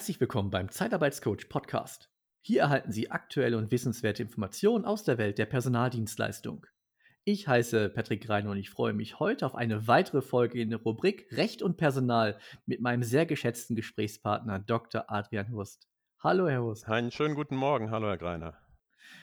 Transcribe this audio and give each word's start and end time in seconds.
Herzlich 0.00 0.18
willkommen 0.18 0.48
beim 0.48 0.70
Zeitarbeitscoach 0.70 1.50
Podcast. 1.50 2.08
Hier 2.40 2.62
erhalten 2.62 2.90
Sie 2.90 3.10
aktuelle 3.10 3.58
und 3.58 3.70
wissenswerte 3.70 4.22
Informationen 4.22 4.86
aus 4.86 5.04
der 5.04 5.18
Welt 5.18 5.36
der 5.36 5.44
Personaldienstleistung. 5.44 6.64
Ich 7.24 7.46
heiße 7.46 7.90
Patrick 7.90 8.26
Reiner 8.26 8.52
und 8.52 8.56
ich 8.56 8.70
freue 8.70 8.94
mich 8.94 9.20
heute 9.20 9.44
auf 9.44 9.54
eine 9.54 9.88
weitere 9.88 10.22
Folge 10.22 10.58
in 10.58 10.70
der 10.70 10.78
Rubrik 10.78 11.26
Recht 11.32 11.60
und 11.60 11.76
Personal 11.76 12.38
mit 12.64 12.80
meinem 12.80 13.02
sehr 13.02 13.26
geschätzten 13.26 13.76
Gesprächspartner 13.76 14.58
Dr. 14.60 15.04
Adrian 15.08 15.52
Hurst. 15.52 15.86
Hallo, 16.18 16.48
Herr 16.48 16.62
Hurst. 16.62 16.88
Einen 16.88 17.10
schönen 17.10 17.34
guten 17.34 17.56
Morgen. 17.56 17.90
Hallo, 17.90 18.06
Herr 18.06 18.16
Greiner. 18.16 18.54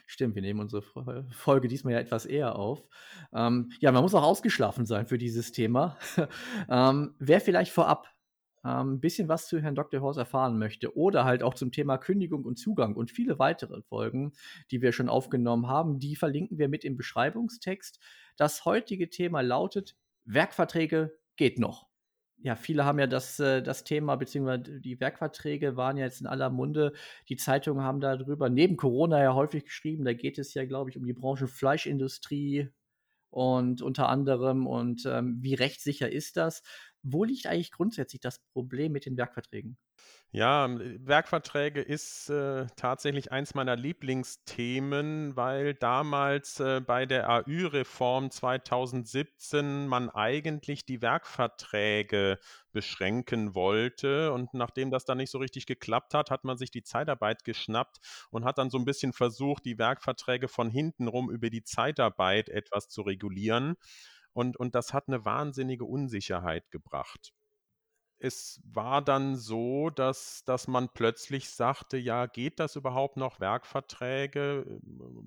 Stimmt, 0.06 0.36
wir 0.36 0.44
nehmen 0.44 0.60
unsere 0.60 0.84
Folge 1.32 1.68
diesmal 1.68 1.94
ja 1.94 2.00
etwas 2.00 2.28
eher 2.28 2.56
auf. 2.56 2.84
Ähm, 3.34 3.72
ja, 3.80 3.92
man 3.92 4.04
muss 4.04 4.14
auch 4.14 4.22
ausgeschlafen 4.22 4.86
sein 4.86 5.08
für 5.08 5.18
dieses 5.18 5.52
Thema. 5.52 5.98
ähm, 6.70 7.16
wer 7.18 7.42
vielleicht 7.42 7.72
vorab 7.72 8.08
ein 8.64 8.88
ähm, 8.88 9.00
bisschen 9.00 9.28
was 9.28 9.48
zu 9.48 9.60
Herrn 9.60 9.76
Dr. 9.76 10.02
Horst 10.02 10.20
erfahren 10.20 10.58
möchte 10.58 10.96
oder 10.98 11.26
halt 11.26 11.44
auch 11.44 11.54
zum 11.54 11.72
Thema 11.72 11.98
Kündigung 11.98 12.44
und 12.44 12.58
Zugang 12.58 12.96
und 12.96 13.12
viele 13.12 13.40
weitere 13.40 13.82
Folgen, 13.84 14.34
die 14.72 14.82
wir 14.82 14.92
schon 14.92 15.10
aufgenommen 15.10 15.68
haben, 15.68 16.00
die 16.00 16.16
verlinken 16.16 16.58
wir 16.58 16.68
mit 16.68 16.84
im 16.84 16.98
Beschreibungstext. 16.98 18.00
Das 18.36 18.66
heutige 18.66 19.10
Thema 19.10 19.42
lautet 19.42 19.96
Werkverträge 20.26 21.18
geht 21.36 21.60
noch. 21.60 21.88
Ja, 22.40 22.56
viele 22.56 22.86
haben 22.86 23.00
ja 23.00 23.08
das, 23.08 23.40
äh, 23.40 23.64
das 23.64 23.84
Thema, 23.84 24.16
beziehungsweise 24.16 24.80
die 24.80 25.00
Werkverträge 25.00 25.76
waren 25.76 25.98
ja 25.98 26.06
jetzt 26.06 26.22
in 26.22 26.28
aller 26.28 26.50
Munde. 26.52 26.94
Die 27.30 27.36
Zeitungen 27.36 27.84
haben 27.84 28.00
darüber 28.00 28.50
neben 28.50 28.78
Corona 28.78 29.22
ja 29.24 29.34
häufig 29.34 29.66
geschrieben. 29.66 30.06
Da 30.06 30.14
geht 30.14 30.38
es 30.38 30.54
ja, 30.54 30.66
glaube 30.66 30.92
ich, 30.92 30.98
um 30.98 31.06
die 31.06 31.14
Branche 31.14 31.48
Fleischindustrie, 31.48 32.70
und 33.30 33.82
unter 33.82 34.10
anderem 34.10 34.68
und 34.68 35.06
ähm, 35.06 35.38
wie 35.42 35.54
rechtssicher 35.54 36.12
ist 36.12 36.38
das? 36.38 36.64
Wo 37.12 37.24
liegt 37.24 37.48
eigentlich 37.48 37.72
grundsätzlich 37.72 38.22
das 38.22 38.40
Problem 38.54 38.92
mit 38.92 39.06
den 39.06 39.18
Werkverträgen? 39.18 39.78
Ja, 40.32 40.66
ähm, 40.66 41.00
Werkverträge 41.08 41.82
ist 41.82 42.30
äh, 42.30 42.68
tatsächlich 42.76 43.32
eins 43.32 43.56
meiner 43.56 43.76
Lieblingsthemen, 43.78 45.36
weil 45.38 45.74
damals 45.74 46.60
äh, 46.60 46.82
bei 46.82 47.06
der 47.06 47.30
AÜ-Reform 47.30 48.30
2017 48.30 49.88
man 49.88 50.10
eigentlich 50.10 50.86
die 50.86 51.02
Werkverträge 51.02 52.40
beschränken 52.74 53.56
wollte. 53.56 54.34
Und 54.34 54.54
nachdem 54.54 54.92
das 54.92 55.06
dann 55.06 55.18
nicht 55.18 55.32
so 55.32 55.38
richtig 55.38 55.66
geklappt 55.66 56.14
hat, 56.14 56.30
hat 56.30 56.44
man 56.44 56.58
sich 56.58 56.72
die 56.72 56.84
Zeitarbeit 56.84 57.46
geschnappt 57.46 57.98
und 58.30 58.44
hat 58.44 58.58
dann 58.58 58.70
so 58.70 58.78
ein 58.78 58.86
bisschen 58.86 59.14
versucht, 59.14 59.64
die 59.66 59.78
Werkverträge 59.80 60.50
von 60.50 60.70
hinten 60.70 61.08
rum 61.08 61.32
über 61.32 61.50
die 61.50 61.64
Zeitarbeit 61.64 62.50
etwas 62.50 62.90
zu 62.90 63.02
regulieren. 63.02 63.78
Und, 64.38 64.56
und 64.58 64.76
das 64.76 64.94
hat 64.94 65.08
eine 65.08 65.26
wahnsinnige 65.26 65.86
Unsicherheit 65.86 66.70
gebracht 66.70 67.34
es 68.20 68.60
war 68.64 69.02
dann 69.04 69.36
so, 69.36 69.90
dass, 69.92 70.44
dass 70.44 70.68
man 70.68 70.90
plötzlich 70.90 71.52
sagte, 71.52 71.98
ja, 71.98 72.26
geht 72.26 72.60
das 72.60 72.76
überhaupt 72.76 73.18
noch, 73.18 73.40
Werkverträge, 73.40 74.80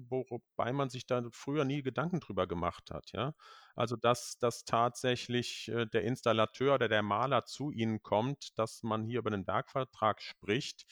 wobei 0.08 0.72
man 0.72 0.90
sich 0.90 1.06
da 1.06 1.22
früher 1.30 1.64
nie 1.64 1.82
Gedanken 1.82 2.20
drüber 2.20 2.46
gemacht 2.48 2.90
hat, 2.90 3.12
ja. 3.12 3.34
Also, 3.76 3.96
dass, 3.96 4.38
dass 4.38 4.64
tatsächlich 4.64 5.68
äh, 5.68 5.86
der 5.86 6.02
Installateur 6.02 6.74
oder 6.74 6.88
der 6.88 7.02
Maler 7.02 7.44
zu 7.44 7.70
Ihnen 7.70 8.02
kommt, 8.02 8.58
dass 8.58 8.82
man 8.82 9.04
hier 9.04 9.20
über 9.20 9.30
den 9.30 9.46
Werkvertrag 9.46 10.20
spricht, 10.20 10.84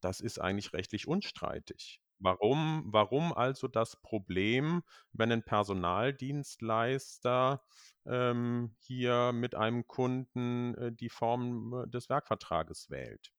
das 0.00 0.20
ist 0.20 0.40
eigentlich 0.40 0.72
rechtlich 0.72 1.06
unstreitig. 1.06 2.00
Warum, 2.20 2.84
warum 2.86 3.32
also 3.32 3.68
das 3.68 4.00
Problem, 4.02 4.82
wenn 5.12 5.30
ein 5.32 5.44
Personaldienstleister 5.44 7.62
ähm, 8.06 8.74
hier 8.78 9.32
mit 9.32 9.54
einem 9.54 9.86
Kunden 9.86 10.74
äh, 10.74 10.92
die 10.92 11.10
Form 11.10 11.84
äh, 11.84 11.88
des 11.88 12.08
Werkvertrages 12.08 12.90
wählt? 12.90 13.32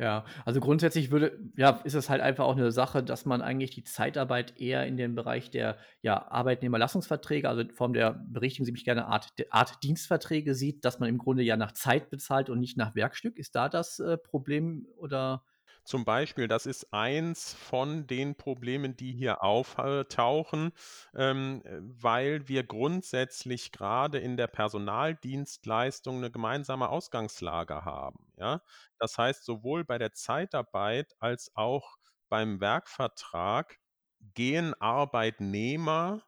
Ja, 0.00 0.24
also 0.44 0.60
grundsätzlich 0.60 1.10
würde, 1.10 1.40
ja, 1.56 1.70
ist 1.82 1.94
es 1.94 2.08
halt 2.08 2.20
einfach 2.20 2.44
auch 2.44 2.56
eine 2.56 2.70
Sache, 2.70 3.02
dass 3.02 3.26
man 3.26 3.42
eigentlich 3.42 3.72
die 3.72 3.82
Zeitarbeit 3.82 4.60
eher 4.60 4.86
in 4.86 4.96
den 4.96 5.16
Bereich 5.16 5.50
der 5.50 5.76
ja, 6.02 6.30
Arbeitnehmerlassungsverträge, 6.30 7.48
also 7.48 7.62
in 7.62 7.72
Form 7.72 7.94
der, 7.94 8.12
berichtigen 8.28 8.64
Sie 8.64 8.70
mich 8.70 8.84
gerne, 8.84 9.06
Art, 9.06 9.32
Art 9.50 9.82
Dienstverträge 9.82 10.54
sieht, 10.54 10.84
dass 10.84 11.00
man 11.00 11.08
im 11.08 11.18
Grunde 11.18 11.42
ja 11.42 11.56
nach 11.56 11.72
Zeit 11.72 12.10
bezahlt 12.10 12.48
und 12.48 12.60
nicht 12.60 12.76
nach 12.76 12.94
Werkstück. 12.94 13.38
Ist 13.38 13.56
da 13.56 13.68
das 13.68 13.98
äh, 13.98 14.16
Problem 14.18 14.86
oder 14.98 15.42
zum 15.88 16.04
Beispiel, 16.04 16.48
das 16.48 16.66
ist 16.66 16.92
eins 16.92 17.54
von 17.54 18.06
den 18.06 18.36
Problemen, 18.36 18.94
die 18.94 19.12
hier 19.12 19.42
auftauchen, 19.42 20.72
ähm, 21.14 21.62
weil 21.80 22.46
wir 22.46 22.62
grundsätzlich 22.64 23.72
gerade 23.72 24.18
in 24.18 24.36
der 24.36 24.48
Personaldienstleistung 24.48 26.18
eine 26.18 26.30
gemeinsame 26.30 26.90
Ausgangslage 26.90 27.86
haben. 27.86 28.32
Ja? 28.36 28.60
Das 28.98 29.16
heißt, 29.16 29.44
sowohl 29.46 29.84
bei 29.84 29.96
der 29.96 30.12
Zeitarbeit 30.12 31.14
als 31.20 31.52
auch 31.54 31.96
beim 32.28 32.60
Werkvertrag 32.60 33.78
gehen 34.34 34.74
Arbeitnehmer, 34.74 36.22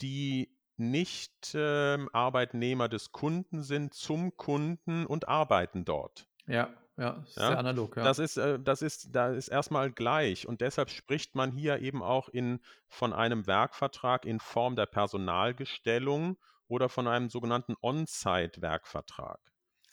die 0.00 0.58
nicht 0.76 1.54
äh, 1.54 1.98
Arbeitnehmer 2.12 2.88
des 2.88 3.12
Kunden 3.12 3.62
sind, 3.62 3.94
zum 3.94 4.36
Kunden 4.36 5.06
und 5.06 5.28
arbeiten 5.28 5.84
dort. 5.84 6.26
Ja. 6.46 6.85
Ja, 6.96 7.22
ist 7.26 7.36
ja? 7.36 7.48
sehr 7.48 7.58
analog, 7.58 7.96
ja. 7.96 8.04
Das 8.04 8.18
ist, 8.18 8.36
äh, 8.38 8.58
das 8.58 8.80
ist, 8.82 9.14
da 9.14 9.28
ist 9.28 9.48
erstmal 9.48 9.92
gleich. 9.92 10.48
Und 10.48 10.60
deshalb 10.62 10.90
spricht 10.90 11.34
man 11.34 11.52
hier 11.52 11.80
eben 11.80 12.02
auch 12.02 12.28
in, 12.28 12.60
von 12.88 13.12
einem 13.12 13.46
Werkvertrag 13.46 14.24
in 14.24 14.40
Form 14.40 14.76
der 14.76 14.86
Personalgestellung 14.86 16.38
oder 16.68 16.88
von 16.88 17.06
einem 17.06 17.28
sogenannten 17.28 17.74
On-Site-Werkvertrag. 17.82 19.40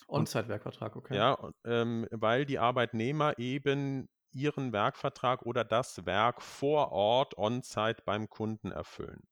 On-Site-Werkvertrag, 0.07 0.95
okay. 0.95 1.17
Ja, 1.17 1.37
ähm, 1.65 2.07
weil 2.11 2.45
die 2.45 2.59
Arbeitnehmer 2.59 3.37
eben 3.37 4.07
ihren 4.31 4.73
Werkvertrag 4.73 5.43
oder 5.43 5.63
das 5.63 6.05
Werk 6.05 6.41
vor 6.41 6.91
Ort 6.91 7.37
on-site 7.37 8.01
beim 8.05 8.29
Kunden 8.29 8.71
erfüllen. 8.71 9.27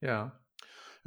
Ja. 0.00 0.43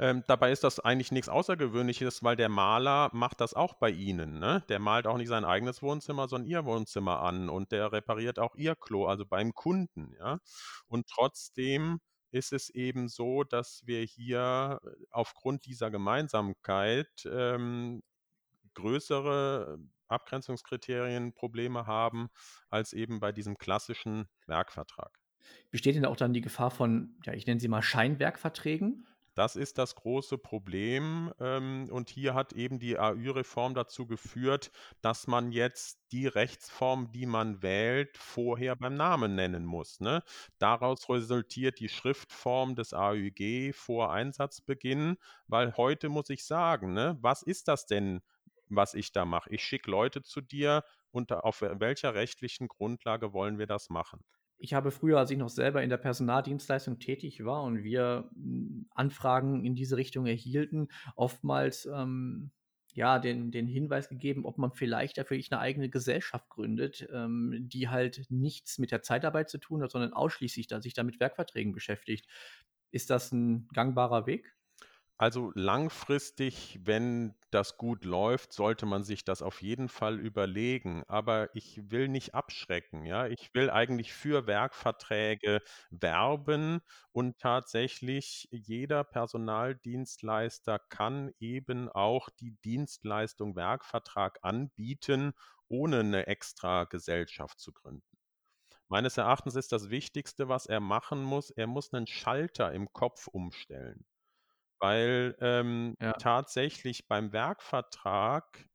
Ähm, 0.00 0.22
dabei 0.26 0.52
ist 0.52 0.62
das 0.62 0.78
eigentlich 0.78 1.10
nichts 1.10 1.28
Außergewöhnliches, 1.28 2.22
weil 2.22 2.36
der 2.36 2.48
Maler 2.48 3.10
macht 3.12 3.40
das 3.40 3.54
auch 3.54 3.74
bei 3.74 3.90
Ihnen. 3.90 4.38
Ne? 4.38 4.62
Der 4.68 4.78
malt 4.78 5.06
auch 5.06 5.16
nicht 5.16 5.28
sein 5.28 5.44
eigenes 5.44 5.82
Wohnzimmer, 5.82 6.28
sondern 6.28 6.48
Ihr 6.48 6.64
Wohnzimmer 6.64 7.20
an 7.20 7.48
und 7.48 7.72
der 7.72 7.90
repariert 7.92 8.38
auch 8.38 8.54
Ihr 8.54 8.76
Klo, 8.76 9.06
also 9.06 9.26
beim 9.26 9.54
Kunden. 9.54 10.14
Ja? 10.18 10.38
Und 10.86 11.08
trotzdem 11.08 11.98
ist 12.30 12.52
es 12.52 12.70
eben 12.70 13.08
so, 13.08 13.42
dass 13.42 13.82
wir 13.86 14.02
hier 14.02 14.80
äh, 14.84 14.88
aufgrund 15.10 15.66
dieser 15.66 15.90
Gemeinsamkeit 15.90 17.08
ähm, 17.24 18.02
größere 18.74 19.78
Abgrenzungskriterien 20.06 21.32
Probleme 21.32 21.86
haben 21.86 22.28
als 22.70 22.92
eben 22.92 23.18
bei 23.18 23.32
diesem 23.32 23.58
klassischen 23.58 24.28
Werkvertrag. 24.46 25.18
Besteht 25.70 25.96
denn 25.96 26.04
auch 26.04 26.16
dann 26.16 26.32
die 26.32 26.40
Gefahr 26.40 26.70
von, 26.70 27.16
ja, 27.24 27.32
ich 27.32 27.46
nenne 27.46 27.60
sie 27.60 27.68
mal 27.68 27.82
Scheinwerkverträgen? 27.82 29.06
Das 29.38 29.54
ist 29.54 29.78
das 29.78 29.94
große 29.94 30.36
Problem. 30.36 31.32
Ähm, 31.38 31.88
und 31.92 32.10
hier 32.10 32.34
hat 32.34 32.54
eben 32.54 32.80
die 32.80 32.98
AÜ-Reform 32.98 33.72
dazu 33.72 34.04
geführt, 34.04 34.72
dass 35.00 35.28
man 35.28 35.52
jetzt 35.52 36.00
die 36.10 36.26
Rechtsform, 36.26 37.12
die 37.12 37.24
man 37.24 37.62
wählt, 37.62 38.18
vorher 38.18 38.74
beim 38.74 38.96
Namen 38.96 39.36
nennen 39.36 39.64
muss. 39.64 40.00
Ne? 40.00 40.24
Daraus 40.58 41.08
resultiert 41.08 41.78
die 41.78 41.88
Schriftform 41.88 42.74
des 42.74 42.92
AÜG 42.92 43.72
vor 43.76 44.10
Einsatzbeginn, 44.12 45.18
weil 45.46 45.76
heute 45.76 46.08
muss 46.08 46.30
ich 46.30 46.44
sagen, 46.44 46.92
ne, 46.92 47.16
was 47.20 47.42
ist 47.44 47.68
das 47.68 47.86
denn, 47.86 48.22
was 48.66 48.94
ich 48.94 49.12
da 49.12 49.24
mache? 49.24 49.50
Ich 49.50 49.62
schicke 49.62 49.88
Leute 49.88 50.24
zu 50.24 50.40
dir, 50.40 50.82
unter 51.12 51.44
auf 51.44 51.60
welcher 51.62 52.12
rechtlichen 52.16 52.66
Grundlage 52.66 53.32
wollen 53.32 53.56
wir 53.60 53.68
das 53.68 53.88
machen? 53.88 54.24
Ich 54.58 54.74
habe 54.74 54.90
früher, 54.90 55.18
als 55.18 55.30
ich 55.30 55.38
noch 55.38 55.48
selber 55.48 55.82
in 55.82 55.90
der 55.90 55.96
Personaldienstleistung 55.96 56.98
tätig 56.98 57.44
war 57.44 57.62
und 57.62 57.82
wir 57.84 58.28
hm, 58.34 58.86
Anfragen 58.90 59.64
in 59.64 59.74
diese 59.74 59.96
Richtung 59.96 60.26
erhielten, 60.26 60.88
oftmals 61.16 61.86
ähm, 61.86 62.50
ja 62.92 63.18
den, 63.18 63.52
den 63.52 63.66
Hinweis 63.66 64.08
gegeben, 64.08 64.44
ob 64.44 64.58
man 64.58 64.72
vielleicht 64.72 65.18
dafür 65.18 65.38
eine 65.50 65.60
eigene 65.60 65.88
Gesellschaft 65.88 66.48
gründet, 66.48 67.08
ähm, 67.12 67.54
die 67.68 67.88
halt 67.88 68.26
nichts 68.28 68.78
mit 68.78 68.90
der 68.90 69.02
Zeitarbeit 69.02 69.48
zu 69.48 69.58
tun 69.58 69.82
hat, 69.82 69.92
sondern 69.92 70.12
ausschließlich 70.12 70.66
da, 70.66 70.80
sich 70.80 70.94
damit 70.94 71.20
Werkverträgen 71.20 71.72
beschäftigt. 71.72 72.26
Ist 72.90 73.10
das 73.10 73.32
ein 73.32 73.68
gangbarer 73.72 74.26
Weg? 74.26 74.54
Also 75.16 75.52
langfristig, 75.54 76.80
wenn 76.82 77.34
das 77.50 77.76
gut 77.76 78.04
läuft, 78.04 78.52
sollte 78.52 78.86
man 78.86 79.04
sich 79.04 79.24
das 79.24 79.42
auf 79.42 79.62
jeden 79.62 79.88
Fall 79.88 80.18
überlegen. 80.20 81.02
Aber 81.08 81.54
ich 81.54 81.80
will 81.90 82.08
nicht 82.08 82.34
abschrecken, 82.34 83.04
ja. 83.04 83.26
Ich 83.26 83.54
will 83.54 83.70
eigentlich 83.70 84.12
für 84.12 84.46
Werkverträge 84.46 85.62
werben 85.90 86.80
und 87.12 87.38
tatsächlich 87.38 88.48
jeder 88.50 89.04
Personaldienstleister 89.04 90.78
kann 90.78 91.30
eben 91.38 91.88
auch 91.88 92.28
die 92.30 92.56
Dienstleistung 92.64 93.56
Werkvertrag 93.56 94.38
anbieten, 94.42 95.32
ohne 95.68 96.00
eine 96.00 96.26
extra 96.26 96.84
Gesellschaft 96.84 97.58
zu 97.60 97.72
gründen. 97.72 98.18
Meines 98.88 99.16
Erachtens 99.16 99.54
ist 99.54 99.72
das 99.72 99.88
Wichtigste, 99.88 100.48
was 100.50 100.66
er 100.66 100.80
machen 100.80 101.22
muss, 101.22 101.50
er 101.50 101.66
muss 101.66 101.94
einen 101.94 102.06
Schalter 102.06 102.72
im 102.72 102.92
Kopf 102.92 103.26
umstellen. 103.26 104.04
Weil 104.80 105.36
ähm, 105.40 105.96
Ja. 106.00 106.18
tatsächlich 106.18 107.08
beim 107.08 107.32
Werkvertrag 107.32 108.66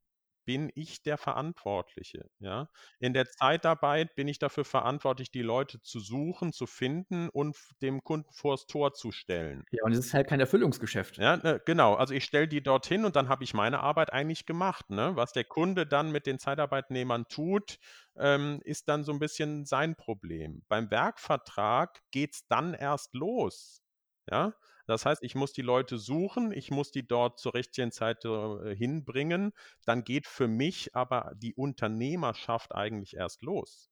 bin 0.46 0.72
ich 0.76 1.04
der 1.04 1.18
Verantwortliche, 1.18 2.30
ja? 2.40 2.70
In 3.00 3.14
der 3.14 3.28
Zeitarbeit 3.28 4.16
bin 4.16 4.28
ich 4.28 4.40
dafür 4.40 4.66
verantwortlich, 4.66 5.32
die 5.32 5.42
Leute 5.44 5.82
zu 5.82 6.00
suchen, 6.00 6.54
zu 6.54 6.68
finden 6.68 7.30
und 7.30 7.58
dem 7.82 8.04
Kunden 8.04 8.34
vors 8.34 8.68
Tor 8.68 8.94
zu 8.94 9.12
stellen. 9.12 9.66
Ja, 9.72 9.84
und 9.86 9.92
es 9.94 10.00
ist 10.06 10.14
halt 10.14 10.28
kein 10.28 10.40
Erfüllungsgeschäft. 10.40 11.18
Ja, 11.18 11.38
ne, 11.38 11.60
genau. 11.66 11.96
Also, 11.96 12.14
ich 12.14 12.26
stelle 12.26 12.48
die 12.48 12.62
dorthin 12.62 13.06
und 13.06 13.16
dann 13.16 13.28
habe 13.28 13.44
ich 13.44 13.54
meine 13.56 13.80
Arbeit 13.80 14.14
eigentlich 14.14 14.46
gemacht, 14.46 14.90
ne? 14.92 15.16
Was 15.16 15.32
der 15.34 15.46
Kunde 15.46 15.88
dann 15.88 16.12
mit 16.12 16.28
den 16.28 16.38
Zeitarbeitnehmern 16.38 17.26
tut, 17.28 17.78
ähm, 18.16 18.62
ist 18.64 18.88
dann 18.88 19.04
so 19.04 19.12
'n 19.12 19.20
bisschen 19.20 19.66
sein 19.66 19.96
Problem. 19.96 20.64
Beim 20.68 20.92
Werkvertrag 20.92 22.02
geht's 22.12 22.46
dann 22.48 22.74
erst 22.76 23.16
los, 23.16 23.82
ja? 24.30 24.54
Das 24.86 25.06
heißt, 25.06 25.24
ich 25.24 25.36
muss 25.36 25.54
die 25.54 25.62
Leute 25.62 25.98
suchen, 25.98 26.52
ich 26.52 26.72
muss 26.72 26.92
die 26.92 27.08
dort 27.08 27.40
zur 27.40 27.54
richtigen 27.54 27.92
Zeit, 27.92 28.26
äh, 28.26 28.76
hinbringen. 28.76 29.52
Dann 29.86 30.04
geht 30.04 30.28
für 30.28 30.48
mich 30.48 30.96
aber 30.96 31.34
die 31.36 31.54
Unternehmerschaft 31.56 32.74
eigentlich 32.76 33.16
erst 33.16 33.42
los. 33.42 33.90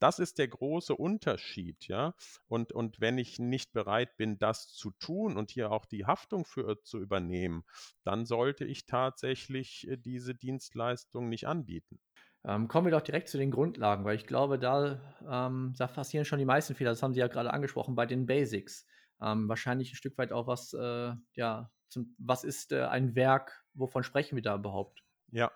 Das 0.00 0.18
ist 0.18 0.38
der 0.38 0.48
große 0.48 0.94
Unterschied, 0.96 1.86
ja? 1.88 2.14
Und 2.48 2.72
und 2.72 3.00
wenn 3.00 3.16
ich 3.18 3.38
nicht 3.38 3.72
bereit 3.72 4.16
bin, 4.16 4.38
das 4.38 4.68
zu 4.72 4.90
tun 4.92 5.36
und 5.36 5.50
hier 5.52 5.70
auch 5.72 5.86
die 5.86 6.04
Haftung 6.06 6.44
für 6.44 6.82
zu 6.82 6.98
übernehmen, 7.00 7.64
dann 8.04 8.26
sollte 8.26 8.64
ich 8.64 8.86
tatsächlich, 8.86 9.86
äh, 9.88 9.96
diese 9.96 10.34
Dienstleistung 10.34 11.28
nicht 11.28 11.46
anbieten. 11.46 12.00
Ähm, 12.44 12.68
kommen 12.68 12.86
wir 12.86 12.92
doch 12.92 13.00
direkt 13.02 13.28
zu 13.28 13.38
den 13.38 13.50
Grundlagen, 13.50 14.04
weil 14.04 14.16
ich 14.16 14.26
glaube, 14.26 14.58
da, 14.58 15.00
ähm 15.28 15.74
da 15.76 15.86
passieren 15.86 16.24
schon 16.24 16.38
die 16.38 16.44
meisten 16.44 16.74
Fehler. 16.74 16.90
Das 16.90 17.02
haben 17.02 17.12
Sie 17.14 17.20
ja 17.20 17.28
grade 17.28 17.52
angesprochen 17.52 17.94
bei 17.94 18.06
den 18.06 18.26
Basics. 18.26 18.86
Ähm, 19.20 19.48
wahrscheinlich 19.48 19.92
'n 19.92 19.96
Stück 19.96 20.18
weit 20.18 20.32
auch 20.32 20.46
was, 20.46 20.72
äh, 20.74 21.14
ja, 21.34 21.70
zum 21.88 22.14
was 22.18 22.44
ist, 22.44 22.72
äh, 22.72 22.84
ein 22.84 23.14
Werk? 23.16 23.64
Wovon 23.74 24.04
sprechen 24.04 24.36
wir 24.36 24.42
da 24.42 24.56
überhaupt? 24.56 25.02
Ja. 25.30 25.50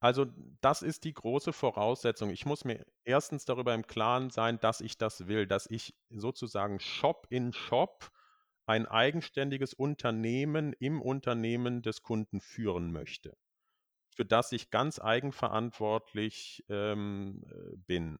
Also, 0.00 0.26
das 0.60 0.82
ist 0.82 1.04
die 1.04 1.14
große 1.14 1.52
Voraussetzung. 1.52 2.30
Ich 2.30 2.46
muss 2.46 2.64
mir 2.64 2.86
erstens 3.04 3.44
darüber 3.46 3.74
im 3.74 3.86
Klaren 3.86 4.30
sein, 4.30 4.60
dass 4.60 4.80
ich 4.80 4.98
das 4.98 5.28
will, 5.28 5.46
dass 5.46 5.66
ich 5.70 5.96
sozusagen 6.10 6.80
Shop 6.80 7.26
in 7.30 7.52
Shop 7.52 8.10
ein 8.66 8.86
eigenständiges 8.86 9.74
Unternehmen 9.74 10.74
im 10.74 11.02
Unternehmen 11.02 11.82
des 11.82 12.02
Kunden 12.02 12.40
führen 12.40 12.92
möchte, 12.92 13.36
für 14.10 14.26
das 14.26 14.52
ich 14.52 14.70
ganz 14.70 15.00
eigenverantwortlich, 15.00 16.64
ähm, 16.70 17.44
äh, 17.50 17.76
bin. 17.78 18.18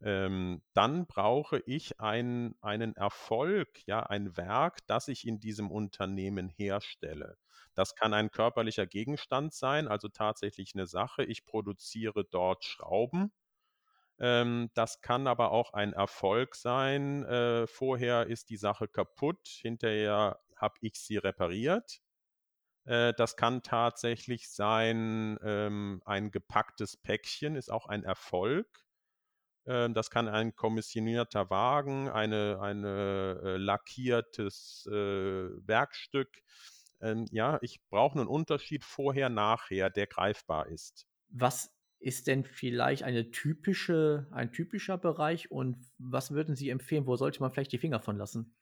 Ähm, 0.00 0.62
dann 0.74 1.06
brauche 1.06 1.60
ich 1.66 2.00
ein 2.00 2.54
einen 2.60 2.94
Erfolg, 2.96 3.84
ja, 3.86 4.00
ein 4.04 4.36
Werk, 4.36 4.86
das 4.86 5.08
ich 5.08 5.26
in 5.26 5.40
diesem 5.40 5.70
Unternehmen 5.72 6.48
herstelle. 6.48 7.36
Das 7.74 7.94
kann 7.96 8.14
ein 8.14 8.30
körperlicher 8.30 8.86
Gegenstand 8.86 9.54
sein, 9.54 9.88
also 9.88 10.08
tatsächlich 10.08 10.74
'ne 10.74 10.86
Sache. 10.86 11.24
Ich 11.24 11.44
produziere 11.46 12.24
dort 12.24 12.64
Schrauben. 12.64 13.32
Ähm, 14.20 14.70
das 14.74 15.00
kann 15.00 15.26
aber 15.26 15.52
auch 15.52 15.72
ein 15.74 15.92
Erfolg 15.92 16.54
sein. 16.56 17.24
Äh, 17.24 17.66
vorher 17.66 18.26
ist 18.28 18.50
die 18.50 18.56
Sache 18.56 18.88
kaputt, 18.88 19.46
hinterher 19.48 20.40
habe 20.56 20.74
ich 20.82 20.94
sie 20.96 21.16
repariert. 21.18 22.00
Äh, 22.86 23.14
das 23.14 23.36
kann 23.36 23.62
tatsächlich 23.62 24.50
sein, 24.50 25.38
ähm, 25.42 26.02
ein 26.06 26.30
gepacktes 26.32 26.96
Päckchen 26.98 27.56
ist 27.56 27.70
auch 27.70 27.86
ein 27.86 28.04
Erfolg. 28.04 28.68
Ähm, 29.68 29.94
das 29.94 30.10
kann 30.10 30.28
ein 30.28 30.56
kommissionierter 30.56 31.50
Wagen, 31.50 32.08
eine 32.08 32.58
eine, 32.62 33.40
äh, 33.44 33.56
lackiertes, 33.58 34.86
äh, 34.90 34.92
Werkstück. 34.94 36.42
Ähm, 37.00 37.26
ja, 37.32 37.58
ich 37.62 37.80
brauche 37.90 38.18
'nen 38.18 38.28
Unterschied 38.28 38.84
vorher, 38.84 39.28
nachher, 39.28 39.90
der 39.90 40.06
greifbar 40.08 40.68
ist. 40.68 41.04
Was 41.30 41.74
ist 42.00 42.26
denn 42.26 42.44
vielleicht 42.44 43.02
eine 43.02 43.30
typische 43.30 44.28
ein 44.30 44.52
typischer 44.52 44.98
Bereich 44.98 45.50
und 45.50 45.78
was 45.98 46.30
würden 46.30 46.54
Sie 46.54 46.68
empfehlen? 46.70 47.06
Wo 47.06 47.16
sollte 47.16 47.40
man 47.40 47.50
vielleicht 47.50 47.72
die 47.72 47.78
Finger 47.78 48.00
von 48.00 48.16
lassen? 48.16 48.54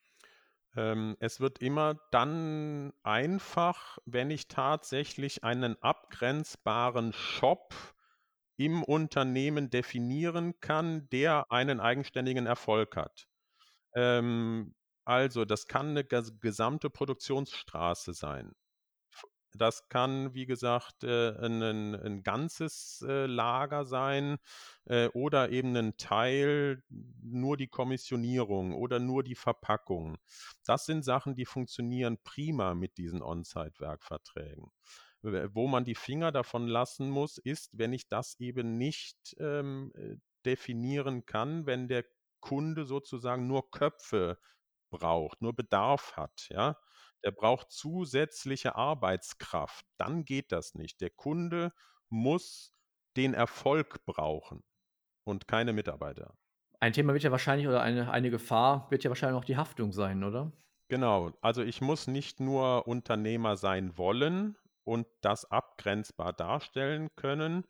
Ähm, 0.75 1.15
es 1.19 1.39
wird 1.39 1.59
immer 1.59 1.95
dann 2.11 2.93
einfach, 3.03 3.97
wenn 4.05 4.29
ich 4.31 4.47
tatsächlich 4.47 5.43
einen 5.43 5.81
abgrenzbaren 5.81 7.13
Shop 7.13 7.73
im 8.57 8.83
Unternehmen 8.83 9.69
definieren 9.71 10.59
kann, 10.61 11.09
der 11.11 11.51
einen 11.51 11.79
eigenständigen 11.79 12.45
Erfolg 12.47 12.95
hat. 12.97 13.27
Ähm, 13.95 14.75
also, 15.05 15.45
das 15.45 15.67
kann 15.67 15.93
'ne 15.95 16.03
ges 16.05 16.39
gesamte 16.41 16.89
Produktionsstraße 16.91 18.13
sein. 18.13 18.53
Das 19.55 19.89
kann, 19.89 20.33
wie 20.35 20.45
gesagt, 20.45 21.03
äh, 21.05 21.29
'n 21.31 21.59
'nen 21.59 21.95
'n 21.95 22.23
ganzes, 22.23 23.03
äh, 23.07 23.25
Lager 23.27 23.85
sein, 23.85 24.37
äh, 24.85 25.07
oder 25.09 25.49
eben 25.51 25.71
'nen 25.73 25.97
Teil, 25.97 26.83
nur 27.23 27.57
die 27.57 27.67
Kommissionierung 27.69 28.73
oder 28.75 28.99
nur 28.99 29.23
die 29.23 29.35
Verpackung. 29.35 30.17
Das 30.65 30.85
sind 30.85 31.03
Sachen, 31.05 31.35
die 31.35 31.45
funktionieren 31.45 32.17
prima 32.23 32.75
mit 32.75 32.97
diesen 32.97 33.21
On-Site-Werkverträgen. 33.23 34.71
W 35.33 35.49
wo 35.53 35.67
man 35.67 35.85
die 35.85 35.95
Finger 35.95 36.31
davon 36.31 36.67
lassen 36.67 37.09
muss, 37.09 37.37
ist, 37.37 37.77
wenn 37.77 37.93
ich 37.93 38.07
das 38.09 38.39
eben 38.39 38.77
nicht, 38.77 39.35
ähm, 39.39 39.91
äh, 39.95 40.15
definieren 40.45 41.25
kann, 41.25 41.65
wenn 41.65 41.87
der 41.87 42.05
Kunde 42.39 42.85
sozusagen 42.85 43.47
nur 43.47 43.71
Köpfe 43.71 44.39
braucht, 44.91 45.41
nur 45.41 45.55
Bedarf 45.55 46.13
hat, 46.15 46.47
ja? 46.49 46.77
Der 47.23 47.31
braucht 47.31 47.71
zusätzliche 47.71 48.75
Arbeitskraft, 48.75 49.85
dann 49.97 50.23
geht 50.23 50.51
das 50.51 50.75
nicht. 50.75 51.01
Der 51.01 51.09
Kunde 51.09 51.73
muss 52.09 52.73
den 53.17 53.33
Erfolg 53.33 54.05
brauchen 54.05 54.63
und 55.25 55.47
keine 55.47 55.73
Mitarbeiter. 55.73 56.37
Ein 56.79 56.91
Thema 56.93 57.13
wird 57.13 57.21
ja 57.21 57.29
wahrscheinlich 57.31 57.67
oder 57.67 57.81
eine 57.83 58.09
eine 58.09 58.31
Gefahr 58.31 58.87
wird 58.89 59.03
ja 59.03 59.11
wahrscheinlich 59.11 59.37
auch 59.37 59.45
die 59.45 59.57
Haftung 59.57 59.91
sein, 59.91 60.23
oder? 60.23 60.51
Genau. 60.89 61.31
Also, 61.41 61.63
ich 61.63 61.81
muss 61.81 62.07
nicht 62.07 62.39
nur 62.39 62.87
Unternehmer 62.87 63.57
sein 63.57 63.97
wollen 63.97 64.55
und 64.87 65.07
das 65.21 65.45
abgrenzbar 65.51 66.33
darstellen 66.33 67.09
können. 67.17 67.65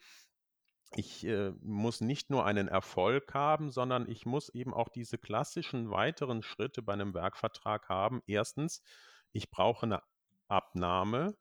Ich, 0.96 1.26
äh, 1.26 1.52
muss 1.62 2.02
nicht 2.02 2.30
nur 2.32 2.46
einen 2.46 2.68
Erfolg 2.70 3.34
haben, 3.34 3.72
sondern 3.72 4.10
ich 4.10 4.26
muss 4.26 4.50
eben 4.50 4.74
auch 4.74 4.90
diese 4.90 5.18
klassischen 5.20 5.92
weiteren 5.92 6.44
Schritte 6.44 6.82
bei 6.84 6.96
'nem 6.96 7.14
Werkvertrag 7.14 7.90
haben. 7.90 8.22
1. 8.28 8.82
ich 9.34 9.52
brauche 9.52 9.88
'ne 9.88 10.02
Abnahme, 10.50 11.36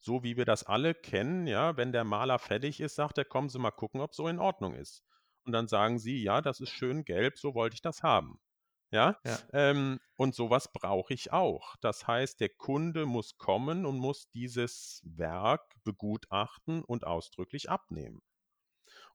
so 0.00 0.22
wie 0.24 0.36
wir 0.38 0.44
das 0.46 0.64
alle 0.64 0.94
kennen, 0.94 1.46
ja? 1.48 1.76
Wenn 1.78 1.92
der 1.92 2.04
Maler 2.04 2.38
fertig 2.40 2.80
ist, 2.80 2.96
sagt 2.96 3.18
er: 3.18 3.24
„Kommen 3.26 3.48
Sie 3.50 3.58
mal 3.60 3.70
gucken, 3.72 4.00
ob's 4.02 4.16
so 4.18 4.28
in 4.28 4.38
Ordnung 4.40 4.74
ist.“ 4.74 5.04
Und 5.46 5.52
dann 5.52 5.68
sagen 5.68 5.98
Sie: 6.00 6.22
„Ja, 6.22 6.42
das 6.42 6.60
ist 6.60 6.70
schön 6.70 7.04
gelb, 7.04 7.38
so 7.38 7.54
wollte 7.54 7.74
ich 7.76 7.82
das 7.82 8.02
haben.“ 8.04 8.38
Ja? 8.90 9.18
Ja. 9.24 9.38
Ähm, 9.52 10.00
und 10.16 10.34
so 10.34 10.50
was 10.50 10.72
brauche 10.72 11.14
ich 11.14 11.32
auch. 11.32 11.76
Das 11.80 12.06
heißt, 12.06 12.40
der 12.40 12.48
Kunde 12.50 13.06
muss 13.06 13.38
kommen 13.38 13.86
und 13.86 13.98
muss 13.98 14.30
dieses 14.30 15.02
Werk 15.04 15.74
begutachten 15.84 16.82
und 16.84 17.06
ausdrücklich 17.06 17.70
abnehmen. 17.70 18.20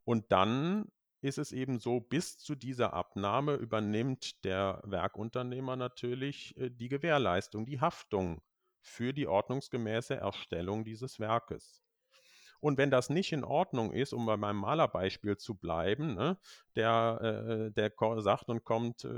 Und 0.03 0.31
dann 0.31 0.91
ist 1.21 1.37
es 1.37 1.51
eben 1.51 1.79
so, 1.79 1.99
bis 1.99 2.37
zu 2.37 2.55
dieser 2.55 2.93
Abnahme 2.93 3.55
übernimmt 3.55 4.43
der 4.45 4.81
Werkunternehmer 4.85 5.75
natürlich, 5.75 6.55
äh, 6.57 6.69
die 6.69 6.89
Gewährleistung, 6.89 7.65
die 7.65 7.81
Haftung 7.81 8.41
für 8.81 9.13
die 9.13 9.27
ordnungsgemäße 9.27 10.15
Erstellung 10.15 10.85
dieses 10.85 11.19
Werkes. 11.19 11.84
Und 12.65 12.77
wenn 12.79 12.89
das 12.89 13.09
nicht 13.09 13.31
in 13.31 13.43
Ordnung 13.43 13.91
ist, 13.93 14.11
um 14.11 14.25
bei 14.25 14.37
meinem 14.37 14.57
Malerbeispiel 14.57 15.37
zu 15.37 15.53
bleiben, 15.55 16.15
ne, 16.15 16.37
der, 16.75 17.67
äh, 17.69 17.71
der 17.71 17.91
ko 17.91 18.19
sagt 18.21 18.49
und 18.49 18.63
kommt, 18.63 19.03
äh: 19.05 19.09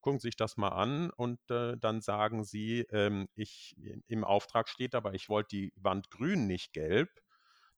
„Gucken 0.00 0.18
Sie 0.20 0.28
sich 0.28 0.36
das 0.36 0.56
mal 0.56 0.68
an.“ 0.70 1.10
Und, 1.10 1.38
äh, 1.50 1.76
dann 1.76 2.00
sagen 2.00 2.44
Sie, 2.44 2.80
ähm: 2.90 3.28
„Ich 3.34 3.76
im 4.08 4.24
Auftrag 4.24 4.68
steht 4.70 4.94
aber, 4.94 5.12
ich 5.14 5.28
wollte 5.28 5.48
die 5.56 5.72
Wand 5.76 6.10
grün, 6.10 6.46
nicht 6.46 6.72
gelb.“ 6.72 7.10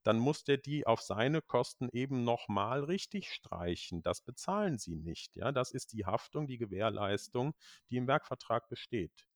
Dann 0.05 0.19
muss 0.19 0.45
der 0.45 0.57
die 0.59 0.87
auf 0.87 1.03
seine 1.03 1.43
Kosten 1.43 1.89
eben 1.93 2.25
noch 2.25 2.49
mal 2.49 2.85
richtig 2.85 3.31
streichen. 3.33 4.03
Das 4.03 4.23
bezahlen 4.23 4.79
Sie 4.79 4.97
nicht, 4.97 5.37
ja? 5.37 5.53
Das 5.53 5.73
ist 5.73 5.93
die 5.93 6.07
Haftung, 6.07 6.47
die 6.47 6.59
Gewährleistung, 6.59 7.55
die 7.91 7.97
im 7.99 8.07
Werkvertrag 8.07 8.69
besteht. 8.69 9.27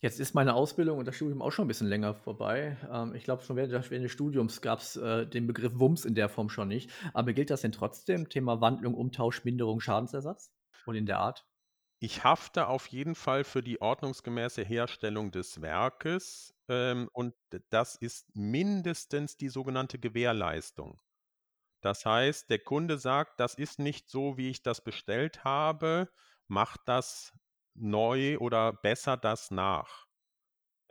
Jetzt 0.00 0.20
ist 0.20 0.34
meine 0.34 0.54
Ausbildung 0.54 0.98
und 0.98 1.06
das 1.08 1.16
Studium 1.16 1.42
auch 1.42 1.50
schon 1.50 1.64
'n 1.64 1.68
bisschen 1.68 1.88
länger 1.88 2.14
vorbei. 2.14 2.76
Ähm, 2.90 3.14
ich 3.14 3.24
glaube, 3.24 3.42
schon 3.42 3.56
während 3.56 3.72
des 3.72 4.12
Studiums 4.12 4.60
gab's, 4.60 4.96
äh, 4.96 5.26
den 5.26 5.46
Begriff 5.48 5.72
WUMS 5.78 6.04
in 6.04 6.14
der 6.14 6.28
Form 6.28 6.48
schon 6.50 6.68
nicht. 6.68 6.90
Aber 7.14 7.32
gilt 7.32 7.50
das 7.50 7.62
denn 7.62 7.72
trotzdem, 7.72 8.28
Thema 8.28 8.60
Wandlung, 8.60 8.94
Umtausch, 8.94 9.44
Minderung, 9.44 9.80
Schadensersatz 9.80 10.52
und 10.84 10.94
in 10.94 11.06
der 11.06 11.18
Art? 11.18 11.48
Ich 12.00 12.22
hafte 12.22 12.68
auf 12.68 12.86
jeden 12.88 13.14
Fall 13.16 13.42
für 13.44 13.62
die 13.62 13.80
ordnungsgemäße 13.80 14.62
Herstellung 14.62 15.32
des 15.32 15.60
Werkes, 15.60 16.54
ähm, 16.68 17.08
und 17.12 17.34
das 17.70 17.96
ist 17.96 18.36
mindestens 18.36 19.36
die 19.36 19.48
sogenannte 19.48 19.98
Gewährleistung. 19.98 21.00
Das 21.82 22.06
heißt, 22.06 22.50
der 22.50 22.60
Kunde 22.60 22.98
sagt: 22.98 23.40
„Das 23.40 23.54
ist 23.54 23.78
nicht 23.80 24.10
so, 24.10 24.38
wie 24.38 24.50
ich 24.50 24.62
das 24.62 24.82
bestellt 24.84 25.44
habe. 25.44 26.10
Macht 26.48 26.82
das 26.86 27.34
neu 27.80 28.38
oder 28.38 28.72
bessert 28.72 29.24
das 29.24 29.50
nach.“ 29.50 30.06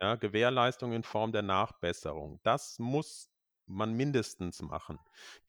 Ja, 0.00 0.14
Gewährleistung 0.16 0.92
in 0.92 1.02
Form 1.02 1.32
der 1.32 1.42
Nachbesserung. 1.42 2.40
Das 2.44 2.78
muss 2.78 3.30
man 3.66 3.94
mindestens 3.94 4.62
machen. 4.62 4.98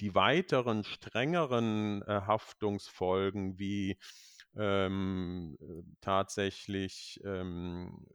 Die 0.02 0.16
weiteren 0.16 0.84
strengeren 0.84 2.02
äh, 2.04 2.22
Haftungsfolgen 2.26 3.60
wie 3.60 4.00
ähm, 4.56 5.58
tatsächlich 6.02 7.20
ähm, 7.24 8.06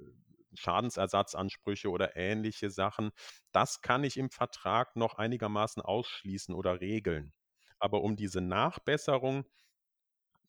Schadensersatzansprüche 0.55 1.91
oder 1.91 2.17
ähnliche 2.17 2.71
Sachen, 2.71 3.11
das 3.53 3.81
kann 3.83 4.05
ich 4.05 4.17
im 4.17 4.31
Vertrag 4.31 4.97
noch 4.97 5.15
einigermaßen 5.15 5.83
ausschließen 5.83 6.55
oder 6.55 6.81
regeln. 6.81 7.33
Aber 7.79 8.03
um 8.03 8.17
diese 8.17 8.41
Nachbesserung 8.41 9.47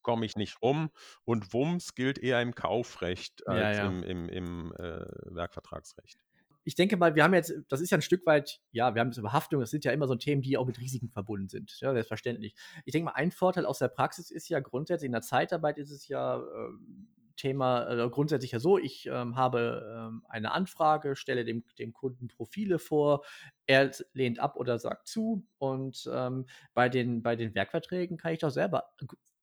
komme 0.05 0.25
ich 0.25 0.35
nicht 0.35 0.61
rum 0.61 0.91
und 1.25 1.51
Wumms 1.51 1.95
gilt 1.95 2.19
eher 2.19 2.39
im 2.41 2.53
Kaufrecht 2.53 3.41
Ja, 3.47 3.53
als 3.53 3.77
ja. 3.77 3.87
im, 3.87 4.03
im, 4.03 4.29
im 4.29 4.73
äh, 4.77 5.05
Werkvertragsrecht. 5.35 6.19
Ich 6.63 6.75
denke 6.75 6.95
mal, 6.95 7.15
wir 7.15 7.23
haben 7.23 7.33
jetzt, 7.33 7.53
das 7.69 7.81
ist 7.81 7.89
ja 7.89 7.97
ein 7.97 8.03
Stück 8.03 8.25
weit, 8.27 8.61
ja, 8.71 8.93
wir 8.93 8.99
haben 8.99 9.09
jetzt 9.09 9.17
über 9.17 9.33
Haftung, 9.33 9.59
das 9.61 9.71
sind 9.71 9.83
ja 9.83 9.91
immer 9.91 10.07
so 10.07 10.15
Themen, 10.15 10.43
die 10.43 10.57
auch 10.57 10.67
mit 10.67 10.79
Risiken 10.79 11.09
verbunden 11.09 11.49
sind. 11.49 11.75
Ja, 11.79 11.91
selbstverständlich. 11.93 12.55
Ich 12.85 12.91
denke 12.91 13.05
mal, 13.05 13.13
ein 13.13 13.31
Vorteil 13.31 13.65
aus 13.65 13.79
der 13.79 13.87
Praxis 13.87 14.29
ist 14.29 14.47
ja 14.47 14.59
grundsätzlich, 14.59 15.07
in 15.07 15.11
der 15.11 15.21
Zeitarbeit 15.21 15.79
ist 15.79 15.91
es 15.91 16.07
ja 16.07 16.37
ähm, 16.37 17.07
Thema 17.35 17.87
äh, 17.89 18.09
grundsätzlich 18.09 18.51
ja 18.51 18.59
so, 18.59 18.77
ich 18.77 19.05
ähm, 19.07 19.35
habe 19.35 20.09
ähm, 20.09 20.23
eine 20.29 20.51
Anfrage, 20.51 21.15
stelle 21.15 21.45
dem, 21.45 21.63
dem 21.79 21.93
Kunden 21.93 22.27
Profile 22.27 22.79
vor, 22.79 23.23
er 23.67 23.91
lehnt 24.13 24.39
ab 24.39 24.55
oder 24.57 24.79
sagt 24.79 25.07
zu 25.07 25.45
und 25.57 26.09
ähm, 26.11 26.45
bei, 26.73 26.89
den, 26.89 27.21
bei 27.23 27.35
den 27.35 27.55
Werkverträgen 27.55 28.17
kann 28.17 28.33
ich 28.33 28.39
doch 28.39 28.51
selber 28.51 28.91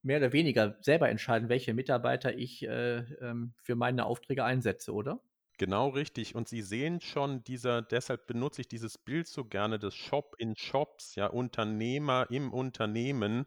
mehr 0.03 0.19
oder 0.19 0.33
weniger 0.33 0.77
selber 0.81 1.09
entscheiden, 1.09 1.49
welche 1.49 1.75
Mitarbeiter 1.75 2.37
ich 2.37 2.63
äh, 2.65 2.99
ähm, 2.99 3.55
für 3.57 3.77
meine 3.77 4.05
Aufträge 4.07 4.45
einsetze, 4.45 4.93
oder? 4.93 5.21
Genau 5.59 5.89
richtig. 5.91 6.35
Und 6.35 6.49
Sie 6.49 6.63
sehen 6.63 7.01
schon, 7.01 7.45
dieser, 7.45 7.83
deshalb 7.83 8.27
benutze 8.27 8.63
ich 8.63 8.69
dieses 8.69 8.99
Bild 8.99 9.29
so 9.29 9.45
gerne 9.45 9.79
des 9.79 9.95
Shop 9.95 10.35
in 10.39 10.57
Shops, 10.57 11.15
ja, 11.15 11.27
Unternehmer 11.27 12.27
im 12.31 12.53
Unternehmen. 12.53 13.47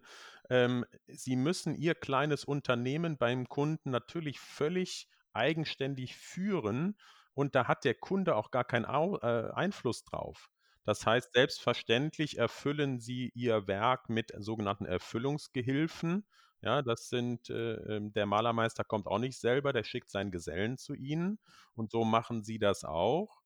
Ähm, 0.49 0.85
Sie 1.07 1.35
müssen 1.35 1.75
Ihr 1.75 1.95
kleines 1.95 2.45
Unternehmen 2.45 3.17
beim 3.17 3.47
Kunden 3.49 3.91
natürlich 3.91 4.39
völlig 4.39 5.07
eigenständig 5.33 6.15
führen 6.15 6.97
und 7.33 7.55
da 7.55 7.67
hat 7.67 7.83
der 7.83 7.95
Kunde 7.95 8.35
auch 8.35 8.51
gar 8.51 8.63
keinen 8.63 8.85
Au 8.85 9.17
äh, 9.19 9.51
Einfluss 9.53 10.03
drauf. 10.03 10.49
Das 10.85 11.05
heißt, 11.05 11.33
selbstverständlich 11.33 12.37
erfüllen 12.37 12.99
Sie 12.99 13.31
Ihr 13.33 13.67
Werk 13.67 14.09
mit 14.09 14.31
sogenannten 14.37 14.85
Erfüllungsgehilfen. 14.85 16.25
Ja, 16.61 16.81
das 16.81 17.09
sind, 17.09 17.49
äh, 17.49 17.73
ähm, 17.97 18.13
der 18.13 18.25
Malermeister 18.25 18.83
kommt 18.83 19.07
auch 19.07 19.19
nicht 19.19 19.39
selber, 19.39 19.73
der 19.73 19.83
schickt 19.83 20.09
seinen 20.11 20.31
Gesellen 20.31 20.77
zu 20.77 20.93
Ihnen 20.93 21.39
und 21.75 21.91
so 21.91 22.03
machen 22.05 22.43
Sie 22.43 22.59
das 22.59 22.83
auch. 22.85 23.41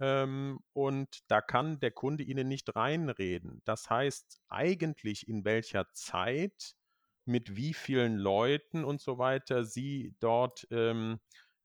Ähm, 0.00 0.60
und 0.72 1.20
da 1.28 1.40
kann 1.40 1.80
der 1.80 1.92
Kunde 1.92 2.24
Ihnen 2.24 2.48
nicht 2.48 2.74
reinreden. 2.76 3.62
Das 3.64 3.90
heißt, 3.90 4.40
eigentlich 4.48 5.28
in 5.28 5.44
welcher 5.44 5.90
Zeit, 5.92 6.74
mit 7.26 7.56
wie 7.56 7.74
vielen 7.74 8.16
Leuten 8.16 8.84
und 8.84 9.00
so 9.00 9.18
weiter 9.18 9.64
Sie 9.64 10.14
dort 10.20 10.66
ähm, 10.70 11.20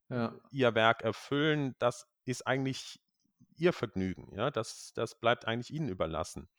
Ja. 0.10 0.36
Ihr 0.52 0.76
Werk 0.76 1.04
erfüllen, 1.04 1.76
das 1.80 2.08
ist 2.26 2.48
eigentlich 2.48 3.00
Ihr 3.58 3.74
Vergnügen. 3.74 4.34
Ja? 4.36 4.52
Das, 4.52 4.94
das 4.94 5.20
bleibt 5.20 5.46
eigentlich 5.46 5.72
Ihnen 5.74 5.90
überlassen. 5.90 6.50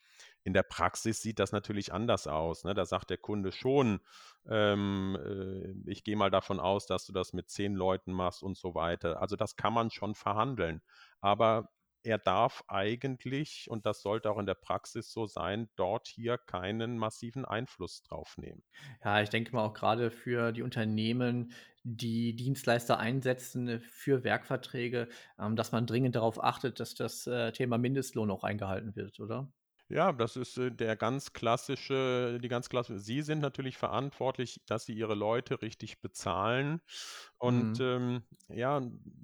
In 0.44 0.52
der 0.52 0.62
Praxis 0.62 1.20
sieht 1.20 1.38
das 1.38 1.52
natürlich 1.52 1.92
anders 1.92 2.26
aus. 2.26 2.64
Ne? 2.64 2.74
Da 2.74 2.84
sagt 2.84 3.10
der 3.10 3.18
Kunde 3.18 3.52
schon, 3.52 4.00
ähm, 4.48 5.18
äh, 5.20 5.90
ich 5.90 6.04
gehe 6.04 6.16
mal 6.16 6.30
davon 6.30 6.60
aus, 6.60 6.86
dass 6.86 7.04
du 7.06 7.12
das 7.12 7.32
mit 7.32 7.50
zehn 7.50 7.74
Leuten 7.74 8.12
machst 8.12 8.42
und 8.42 8.56
so 8.56 8.74
weiter. 8.74 9.20
Also 9.20 9.36
das 9.36 9.56
kann 9.56 9.74
man 9.74 9.90
schon 9.90 10.14
verhandeln. 10.14 10.82
Aber 11.20 11.68
er 12.02 12.18
darf 12.18 12.64
eigentlich, 12.68 13.66
und 13.68 13.84
das 13.84 14.02
sollte 14.02 14.30
auch 14.30 14.38
in 14.38 14.46
der 14.46 14.54
Praxis 14.54 15.12
so 15.12 15.26
sein, 15.26 15.68
dort 15.76 16.08
hier 16.08 16.38
keinen 16.38 16.96
massiven 16.98 17.44
Einfluss 17.44 18.02
drauf 18.02 18.36
nehmen. 18.38 18.62
Ja, 19.04 19.20
ich 19.20 19.28
denke 19.28 19.54
mal 19.54 19.64
auch 19.64 19.74
gerade 19.74 20.10
für 20.10 20.52
die 20.52 20.62
Unternehmen, 20.62 21.52
die 21.82 22.34
Dienstleister 22.36 22.98
einsetzen 22.98 23.68
äh, 23.68 23.80
für 23.80 24.24
Werkverträge, 24.24 25.08
ähm, 25.38 25.56
dass 25.56 25.72
man 25.72 25.86
dringend 25.86 26.16
darauf 26.16 26.42
achtet, 26.42 26.80
dass 26.80 26.94
das 26.94 27.26
äh, 27.26 27.52
Thema 27.52 27.78
Mindestlohn 27.78 28.30
auch 28.30 28.44
eingehalten 28.44 28.96
wird, 28.96 29.20
oder? 29.20 29.50
Ja, 29.92 30.12
das 30.12 30.36
ist 30.36 30.56
äh, 30.56 30.70
der 30.70 30.94
ganz 30.96 31.32
klassische, 31.32 32.38
die 32.40 32.46
ganz 32.48 32.68
klassische. 32.68 33.00
Sie 33.00 33.22
sind 33.22 33.40
natürlich 33.40 33.76
verantwortlich, 33.76 34.62
dass 34.66 34.84
Sie 34.84 34.92
Ihre 34.94 35.14
Leute 35.16 35.62
richtig 35.62 36.00
bezahlen. 36.00 36.80
Und 37.38 37.70
Mhm. 37.70 37.80
ähm, 37.80 38.22
ja, 38.48 38.80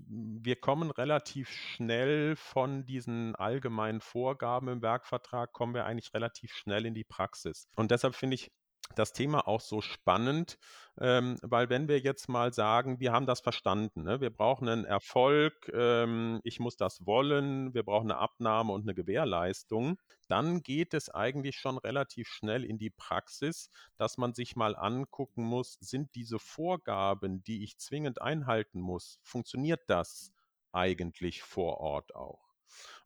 wir 0.08 0.56
kommen 0.56 0.90
relativ 0.90 1.48
schnell 1.50 2.34
von 2.34 2.84
diesen 2.84 3.36
allgemeinen 3.36 4.00
Vorgaben 4.00 4.66
im 4.68 4.82
Werkvertrag, 4.82 5.52
kommen 5.52 5.74
wir 5.74 5.86
eigentlich 5.86 6.12
relativ 6.14 6.52
schnell 6.52 6.84
in 6.86 6.94
die 6.94 7.04
Praxis. 7.04 7.68
Und 7.76 7.92
deshalb 7.92 8.16
finde 8.16 8.34
ich 8.34 8.50
das 8.94 9.12
Thema 9.12 9.46
auch 9.46 9.60
so 9.60 9.80
spannend, 9.80 10.58
ähm, 10.98 11.38
weil 11.42 11.68
wenn 11.68 11.88
wir 11.88 11.98
jetzt 11.98 12.28
mal 12.28 12.52
sagen, 12.52 13.00
wir 13.00 13.12
haben 13.12 13.26
das 13.26 13.40
verstanden, 13.40 14.04
ne? 14.04 14.20
wir 14.20 14.30
brauchen 14.30 14.68
einen 14.68 14.84
Erfolg, 14.84 15.70
ähm, 15.74 16.40
ich 16.44 16.60
muss 16.60 16.76
das 16.76 17.04
wollen, 17.04 17.74
wir 17.74 17.82
brauchen 17.82 18.10
eine 18.10 18.20
Abnahme 18.20 18.72
und 18.72 18.82
eine 18.82 18.94
Gewährleistung, 18.94 19.98
dann 20.28 20.62
geht 20.62 20.94
es 20.94 21.10
eigentlich 21.10 21.56
schon 21.56 21.78
relativ 21.78 22.28
schnell 22.28 22.64
in 22.64 22.78
die 22.78 22.90
Praxis, 22.90 23.70
dass 23.96 24.16
man 24.16 24.32
sich 24.34 24.56
mal 24.56 24.74
angucken 24.74 25.44
muss, 25.44 25.76
sind 25.80 26.14
diese 26.14 26.38
Vorgaben, 26.38 27.42
die 27.44 27.62
ich 27.64 27.78
zwingend 27.78 28.22
einhalten 28.22 28.80
muss, 28.80 29.18
funktioniert 29.22 29.82
das 29.88 30.32
eigentlich 30.72 31.42
vor 31.42 31.78
Ort 31.78 32.14
auch? 32.14 32.54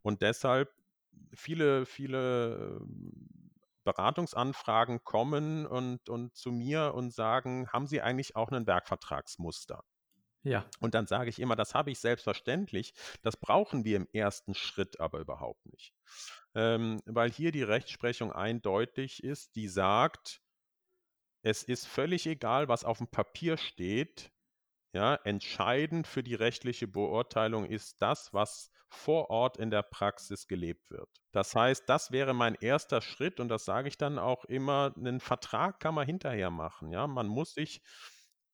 Und 0.02 0.22
deshalb 0.22 0.72
viele, 1.34 1.86
viele 1.86 2.80
ähm, 2.80 3.49
Beratungsanfragen 3.84 5.04
kommen 5.04 5.66
und, 5.66 6.08
und 6.08 6.36
zu 6.36 6.52
mir 6.52 6.94
und 6.94 7.12
sagen, 7.12 7.68
haben 7.72 7.86
Sie 7.86 8.00
eigentlich 8.00 8.36
auch 8.36 8.50
ein 8.50 8.66
Werkvertragsmuster? 8.66 9.84
Ja. 10.42 10.64
Und 10.80 10.94
dann 10.94 11.06
sage 11.06 11.28
ich 11.28 11.38
immer, 11.38 11.56
das 11.56 11.74
habe 11.74 11.90
ich 11.90 11.98
selbstverständlich, 11.98 12.94
das 13.22 13.36
brauchen 13.36 13.84
wir 13.84 13.96
im 13.96 14.08
ersten 14.12 14.54
Schritt 14.54 15.00
aber 15.00 15.20
überhaupt 15.20 15.66
nicht. 15.66 15.92
Ähm, 16.54 17.00
weil 17.04 17.30
hier 17.30 17.52
die 17.52 17.62
Rechtsprechung 17.62 18.32
eindeutig 18.32 19.22
ist, 19.22 19.54
die 19.54 19.68
sagt, 19.68 20.40
es 21.42 21.62
ist 21.62 21.86
völlig 21.86 22.26
egal, 22.26 22.68
was 22.68 22.84
auf 22.84 22.98
dem 22.98 23.08
Papier 23.08 23.56
steht. 23.56 24.32
Ja, 24.92 25.14
entscheidend 25.14 26.08
für 26.08 26.22
die 26.24 26.34
rechtliche 26.34 26.88
Beurteilung 26.88 27.64
ist 27.64 28.02
das, 28.02 28.32
was 28.34 28.72
vor 28.88 29.30
Ort 29.30 29.56
in 29.56 29.70
der 29.70 29.82
Praxis 29.82 30.48
gelebt 30.48 30.90
wird. 30.90 31.08
Das 31.30 31.54
heißt, 31.54 31.88
das 31.88 32.10
wäre 32.10 32.34
mein 32.34 32.56
erster 32.56 33.00
Schritt 33.00 33.38
und 33.38 33.48
das 33.48 33.64
sage 33.64 33.86
ich 33.86 33.98
dann 33.98 34.18
auch 34.18 34.44
immer, 34.46 34.92
einen 34.96 35.20
Vertrag 35.20 35.78
kann 35.78 35.94
man 35.94 36.06
hinterher 36.06 36.50
machen. 36.50 36.90
Ja, 36.90 37.06
man 37.06 37.28
muss 37.28 37.54
sich 37.54 37.82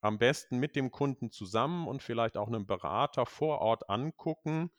am 0.02 0.18
besten 0.18 0.58
mit 0.58 0.76
dem 0.76 0.90
Kunden 0.90 1.30
zusammen 1.30 1.88
und 1.88 2.02
vielleicht 2.02 2.36
auch 2.36 2.48
einem 2.48 2.66
Berater 2.66 3.24
vor 3.24 3.60
Ort 3.60 3.88
angucken, 3.88 4.70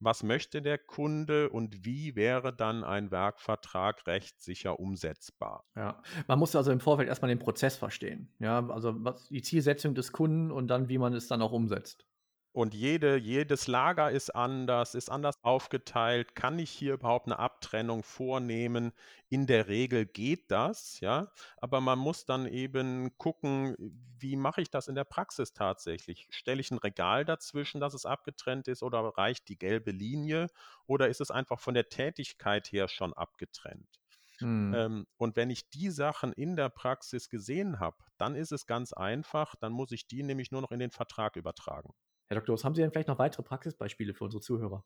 was 0.00 0.22
möchte 0.22 0.62
der 0.62 0.78
Kunde 0.78 1.48
und 1.50 1.84
wie 1.84 2.16
wäre 2.16 2.54
dann 2.54 2.84
ein 2.84 3.10
Werkvertrag 3.10 4.06
rechtssicher 4.06 4.78
umsetzbar. 4.78 5.64
Ja. 5.76 6.02
Man 6.26 6.38
muss 6.38 6.54
also 6.56 6.72
im 6.72 6.80
Vorfeld 6.80 7.08
erstmal 7.08 7.28
den 7.28 7.38
Prozess 7.38 7.76
verstehen. 7.76 8.28
Ja, 8.38 8.68
also 8.68 8.94
was 9.04 9.28
die 9.28 9.42
Zielsetzung 9.42 9.94
des 9.94 10.12
Kunden 10.12 10.50
und 10.50 10.68
dann, 10.68 10.88
wie 10.88 10.98
man 10.98 11.12
es 11.14 11.28
dann 11.28 11.42
auch 11.42 11.52
umsetzt. 11.52 12.06
Und 12.54 12.72
jede, 12.72 13.16
jedes 13.16 13.66
Lager 13.66 14.12
ist 14.12 14.30
anders, 14.32 14.94
ist 14.94 15.10
anders 15.10 15.34
aufgeteilt. 15.42 16.36
Kann 16.36 16.60
ich 16.60 16.70
hier 16.70 16.94
überhaupt 16.94 17.26
eine 17.26 17.40
Abtrennung 17.40 18.04
vornehmen? 18.04 18.92
In 19.28 19.48
der 19.48 19.66
Regel 19.66 20.06
geht 20.06 20.52
das, 20.52 21.00
ja. 21.00 21.32
Aber 21.56 21.80
man 21.80 21.98
muss 21.98 22.26
dann 22.26 22.46
eben 22.46 23.18
gucken, 23.18 23.74
wie 24.20 24.36
mache 24.36 24.62
ich 24.62 24.70
das 24.70 24.86
in 24.86 24.94
der 24.94 25.02
Praxis 25.02 25.52
tatsächlich? 25.52 26.28
Stelle 26.30 26.60
ich 26.60 26.70
ein 26.70 26.78
Regal 26.78 27.24
dazwischen, 27.24 27.80
dass 27.80 27.92
es 27.92 28.06
abgetrennt 28.06 28.68
ist, 28.68 28.84
oder 28.84 29.00
reicht 29.00 29.48
die 29.48 29.58
gelbe 29.58 29.90
Linie? 29.90 30.46
Oder 30.86 31.08
ist 31.08 31.20
es 31.20 31.32
einfach 31.32 31.58
von 31.58 31.74
der 31.74 31.88
Tätigkeit 31.88 32.70
her 32.70 32.86
schon 32.86 33.12
abgetrennt? 33.14 33.98
Mhm. 34.40 34.74
Ähm, 34.74 35.06
und 35.16 35.34
wenn 35.34 35.50
ich 35.50 35.70
die 35.70 35.90
Sachen 35.90 36.32
in 36.32 36.54
der 36.54 36.68
Praxis 36.68 37.28
gesehen 37.28 37.80
habe, 37.80 37.96
dann 38.16 38.36
ist 38.36 38.52
es 38.52 38.66
ganz 38.66 38.92
einfach, 38.92 39.56
dann 39.56 39.72
muss 39.72 39.90
ich 39.90 40.06
die 40.06 40.22
nämlich 40.22 40.52
nur 40.52 40.62
noch 40.62 40.70
in 40.70 40.78
den 40.78 40.92
Vertrag 40.92 41.34
übertragen. 41.34 41.94
Herr 42.28 42.36
Dr. 42.38 42.52
Oos, 42.54 42.64
haben 42.64 42.74
Sie 42.74 42.82
denn 42.82 42.90
vielleicht 42.92 43.08
noch 43.08 43.18
weitere 43.18 43.42
Praxisbeispiele 43.42 44.12
für 44.14 44.24
unsere 44.24 44.42
Zuhörer? 44.42 44.84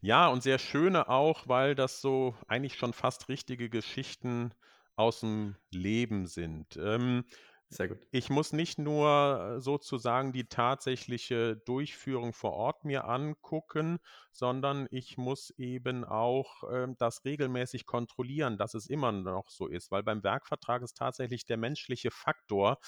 Ja, 0.00 0.28
und 0.28 0.42
sehr 0.42 0.58
schöne 0.58 1.08
auch, 1.08 1.48
weil 1.48 1.74
das 1.74 2.00
so 2.00 2.34
eigentlich 2.48 2.76
schon 2.76 2.92
fast 2.92 3.28
richtige 3.28 3.68
Geschichten 3.70 4.52
aus 4.96 5.20
dem 5.20 5.56
Leben 5.70 6.26
sind. 6.26 6.76
Ähm, 6.76 7.24
Sehr 7.68 7.88
gut. 7.88 8.06
ich 8.12 8.30
muss 8.30 8.52
nicht 8.52 8.78
nur 8.78 9.56
äh, 9.58 9.60
sozusagen 9.60 10.32
die 10.32 10.48
tatsächliche 10.48 11.56
Durchführung 11.56 12.32
vor 12.32 12.52
Ort 12.54 12.84
mir 12.84 13.04
angucken, 13.06 13.98
sondern 14.32 14.88
ich 14.90 15.16
muss 15.18 15.50
eben 15.58 16.04
auch 16.04 16.64
ähm, 16.72 16.96
das 16.98 17.24
regelmäßig 17.24 17.86
kontrollieren, 17.86 18.58
dass 18.58 18.74
es 18.74 18.88
immer 18.88 19.12
noch 19.12 19.48
so 19.50 19.68
ist, 19.68 19.90
weil 19.92 20.02
beim 20.02 20.24
Werkvertrag 20.24 20.82
ist 20.82 20.96
tatsächlich 20.96 21.46
der 21.46 21.56
menschliche 21.58 22.10
Faktor 22.10 22.78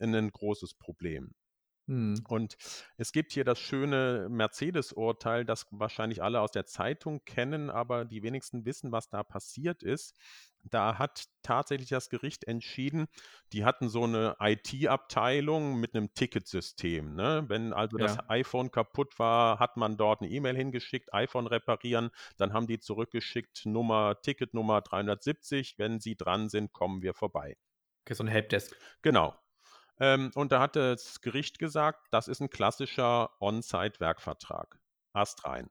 ein 0.00 0.30
großes 0.32 0.74
Problem. 0.74 1.34
Mhm. 1.88 2.26
Und 2.28 2.56
es 2.96 3.10
gibt 3.12 3.32
hier 3.32 3.42
das 3.44 3.58
schöne 3.58 4.28
Mercedes-Urteil, 4.30 5.44
das 5.44 5.66
wahrscheinlich 5.72 6.22
alle 6.22 6.40
aus 6.40 6.52
der 6.52 6.66
Zeitung 6.66 7.24
kennen, 7.24 7.68
aber 7.68 8.04
die 8.04 8.22
wenigsten 8.22 8.64
wissen, 8.64 8.92
was 8.92 9.08
da 9.08 9.24
passiert 9.24 9.82
ist. 9.82 10.14
Da 10.64 10.98
hat 10.98 11.24
tatsächlich 11.42 11.88
das 11.88 12.08
Gericht 12.08 12.44
entschieden, 12.44 13.08
die 13.52 13.64
hatten 13.64 13.88
so 13.88 14.04
eine 14.04 14.36
IT-Abteilung 14.38 15.80
mit 15.80 15.96
einem 15.96 16.14
Ticketsystem. 16.14 17.14
Ne? 17.16 17.44
Wenn 17.48 17.72
also 17.72 17.98
das 17.98 18.16
Ja. 18.16 18.28
iPhone 18.28 18.70
kaputt 18.70 19.18
war, 19.18 19.58
hat 19.58 19.76
man 19.76 19.96
dort 19.96 20.20
eine 20.22 20.30
E-Mail 20.30 20.56
hingeschickt, 20.56 21.12
iPhone 21.12 21.48
reparieren, 21.48 22.10
dann 22.36 22.52
haben 22.52 22.68
die 22.68 22.78
zurückgeschickt, 22.78 23.66
Nummer, 23.66 24.20
Ticketnummer 24.22 24.80
370, 24.82 25.74
wenn 25.78 25.98
Sie 25.98 26.14
dran 26.16 26.48
sind, 26.48 26.72
kommen 26.72 27.02
wir 27.02 27.14
vorbei. 27.14 27.56
Okay, 28.06 28.14
so 28.14 28.22
'n 28.24 28.28
Helpdesk. 28.28 28.76
Genau. 29.02 29.41
Ähm, 30.02 30.32
und 30.36 30.52
da 30.52 30.60
hat 30.60 30.76
das 30.76 31.22
Gericht 31.22 31.60
gesagt, 31.60 32.08
das 32.12 32.28
ist 32.28 32.40
ein 32.42 32.50
klassischer 32.50 33.30
On-Site-Werkvertrag. 33.40 34.80
Astrein. 35.14 35.70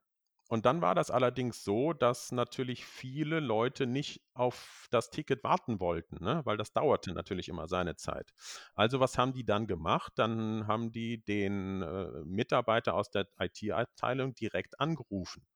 Und 0.50 0.66
dann 0.68 0.82
war 0.82 0.96
das 0.96 1.12
allerdings 1.12 1.64
so, 1.64 1.94
dass 1.94 2.32
natürlich 2.32 2.86
viele 2.86 3.40
Leute 3.42 3.88
nicht 3.88 4.22
auf 4.36 4.88
das 4.92 5.10
Ticket 5.12 5.44
warten 5.44 5.80
wollten, 5.82 6.24
ne, 6.24 6.42
weil 6.46 6.58
das 6.58 6.74
dauerte 6.74 7.14
natürlich 7.14 7.50
immer 7.50 7.68
seine 7.70 7.96
Zeit. 7.98 8.32
Also, 8.76 9.00
was 9.02 9.18
haben 9.18 9.34
die 9.34 9.46
dann 9.46 9.68
gemacht? 9.68 10.14
Dann 10.18 10.68
haben 10.68 10.92
die 10.94 11.24
den, 11.26 11.82
äh, 11.84 12.24
Mitarbeiter 12.26 12.96
aus 12.96 13.12
der 13.12 13.28
IT-Abteilung 13.40 14.36
direkt 14.36 14.80
angerufen 14.80 15.48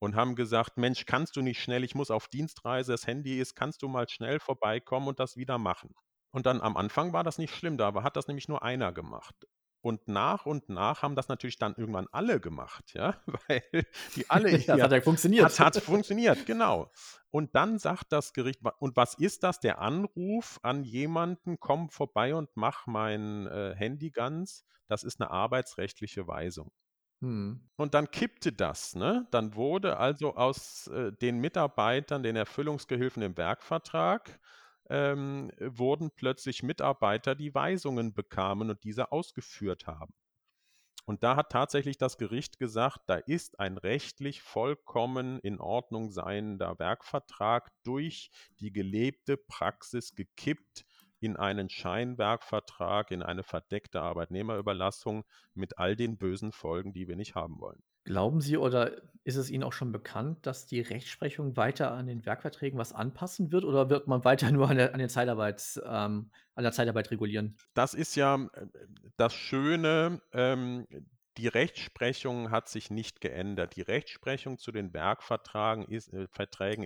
und 0.00 0.16
haben 0.16 0.36
gesagt: 0.36 0.78
„Mensch, 0.78 1.06
kannst 1.06 1.36
du 1.36 1.42
nicht 1.42 1.62
schnell 1.62 1.84
ich 1.84 1.94
muss 1.96 2.10
auf 2.12 2.28
Dienstreise, 2.28 2.92
das 2.92 3.06
Handy 3.08 3.40
ist 3.40 3.56
kannst 3.56 3.82
du 3.82 3.88
mal 3.88 4.08
schnell 4.08 4.40
vorbeikommen 4.40 5.08
und 5.08 5.20
das 5.20 5.36
wieder 5.36 5.58
machen?“ 5.58 5.94
Und 6.36 6.44
dann 6.44 6.60
am 6.60 6.76
Anfang 6.76 7.14
war 7.14 7.24
das 7.24 7.38
nicht 7.38 7.54
schlimm, 7.54 7.78
da 7.78 7.94
hat 8.02 8.14
das 8.16 8.28
nämlich 8.28 8.46
nur 8.46 8.62
einer 8.62 8.92
gemacht. 8.92 9.46
Und 9.80 10.06
nach 10.06 10.44
und 10.44 10.68
nach 10.68 11.00
haben 11.02 11.16
das 11.16 11.28
natürlich 11.28 11.58
dann 11.58 11.74
irgendwann 11.76 12.08
alle 12.12 12.40
gemacht, 12.40 12.92
ja, 12.94 13.22
weil 13.48 13.62
die 14.16 14.28
alle 14.28 14.52
Ja, 14.54 14.58
das 14.66 14.82
hat 14.82 14.92
ja 14.92 15.00
funktioniert. 15.02 15.58
hat 15.58 15.58
hat 15.58 15.78
funktioniert, 15.78 16.44
genau. 16.44 16.92
Und 17.30 17.54
dann 17.54 17.78
sagt 17.78 18.12
das 18.12 18.34
Gericht 18.34 18.60
und 18.80 18.96
was 18.96 19.14
ist 19.14 19.44
das? 19.44 19.60
Der 19.60 19.80
Anruf 19.80 20.58
an 20.62 20.84
jemanden: 20.84 21.58
„Komm 21.58 21.88
vorbei 21.88 22.34
und 22.34 22.50
mach 22.54 22.86
mein, 22.86 23.46
äh, 23.46 23.74
Handy 23.74 24.10
ganz.“ 24.10 24.66
Das 24.88 25.04
ist 25.04 25.20
'ne 25.20 25.30
arbeitsrechtliche 25.30 26.26
Weisung. 26.28 26.70
Mhm. 27.20 27.68
Und 27.78 27.92
dann 27.94 28.10
kippte 28.10 28.52
das, 28.52 28.94
ne? 28.94 29.26
Dann 29.30 29.54
wurde 29.54 29.98
also 29.98 30.34
aus, 30.36 30.86
äh, 30.88 31.12
den 31.12 31.38
Mitarbeitern, 31.40 32.22
den 32.22 32.36
Erfüllungsgehilfen 32.36 33.22
im 33.22 33.36
Werkvertrag, 33.36 34.40
ähm, 34.90 35.50
wurden 35.58 36.10
plötzlich 36.10 36.62
Mitarbeiter, 36.62 37.34
die 37.34 37.54
Weisungen 37.54 38.14
bekamen 38.14 38.70
und 38.70 38.84
diese 38.84 39.12
ausgeführt 39.12 39.86
haben. 39.86 40.14
Und 41.06 41.22
da 41.22 41.36
hat 41.36 41.52
tatsächlich 41.52 41.98
das 41.98 42.18
Gericht 42.18 42.58
gesagt, 42.58 43.02
da 43.06 43.14
ist 43.14 43.60
ein 43.60 43.78
rechtlich 43.78 44.42
vollkommen 44.42 45.38
in 45.38 45.60
Ordnung 45.60 46.10
seiender 46.10 46.78
Werkvertrag 46.80 47.70
durch 47.84 48.30
die 48.58 48.72
gelebte 48.72 49.36
Praxis 49.36 50.16
gekippt 50.16 50.84
in 51.20 51.36
einen 51.36 51.70
Scheinwerkvertrag, 51.70 53.12
in 53.12 53.22
eine 53.22 53.44
verdeckte 53.44 54.02
Arbeitnehmerüberlassung 54.02 55.24
mit 55.54 55.78
all 55.78 55.94
den 55.94 56.18
bösen 56.18 56.50
Folgen, 56.50 56.92
die 56.92 57.06
wir 57.06 57.16
nicht 57.16 57.36
haben 57.36 57.60
wollen. 57.60 57.82
Glauben 58.06 58.40
Sie 58.40 58.56
oder 58.56 59.02
ist 59.24 59.34
es 59.34 59.50
Ihnen 59.50 59.64
auch 59.64 59.72
schon 59.72 59.90
bekannt, 59.90 60.46
dass 60.46 60.66
die 60.66 60.80
Rechtsprechung 60.80 61.56
weiter 61.56 61.90
an 61.90 62.06
den 62.06 62.24
Werkverträgen 62.24 62.78
was 62.78 62.92
anpassen 62.92 63.50
wird 63.50 63.64
oder 63.64 63.90
wird 63.90 64.06
man 64.06 64.24
weiter 64.24 64.48
nur 64.52 64.70
an 64.70 64.76
der 64.76 64.94
an 64.94 65.00
den 65.00 65.08
Zeitarbeits 65.08 65.80
ähm, 65.84 66.30
an 66.54 66.62
der 66.62 66.70
Zeitarbeit 66.70 67.10
regulieren? 67.10 67.56
Das 67.74 67.94
ist 67.94 68.14
ja, 68.14 68.36
äh, 68.36 68.66
das 69.16 69.34
Schöne, 69.34 70.22
ähm, 70.32 70.86
die 71.36 71.48
Rechtsprechung 71.48 72.52
hat 72.52 72.68
sich 72.68 72.90
nicht 72.90 73.20
geändert. 73.20 73.74
Die 73.74 73.82
Rechtsprechung 73.82 74.58
zu 74.58 74.70
den 74.70 74.94
Werkvertragen 74.94 75.84
ist 75.84 76.12
äh, 76.12 76.28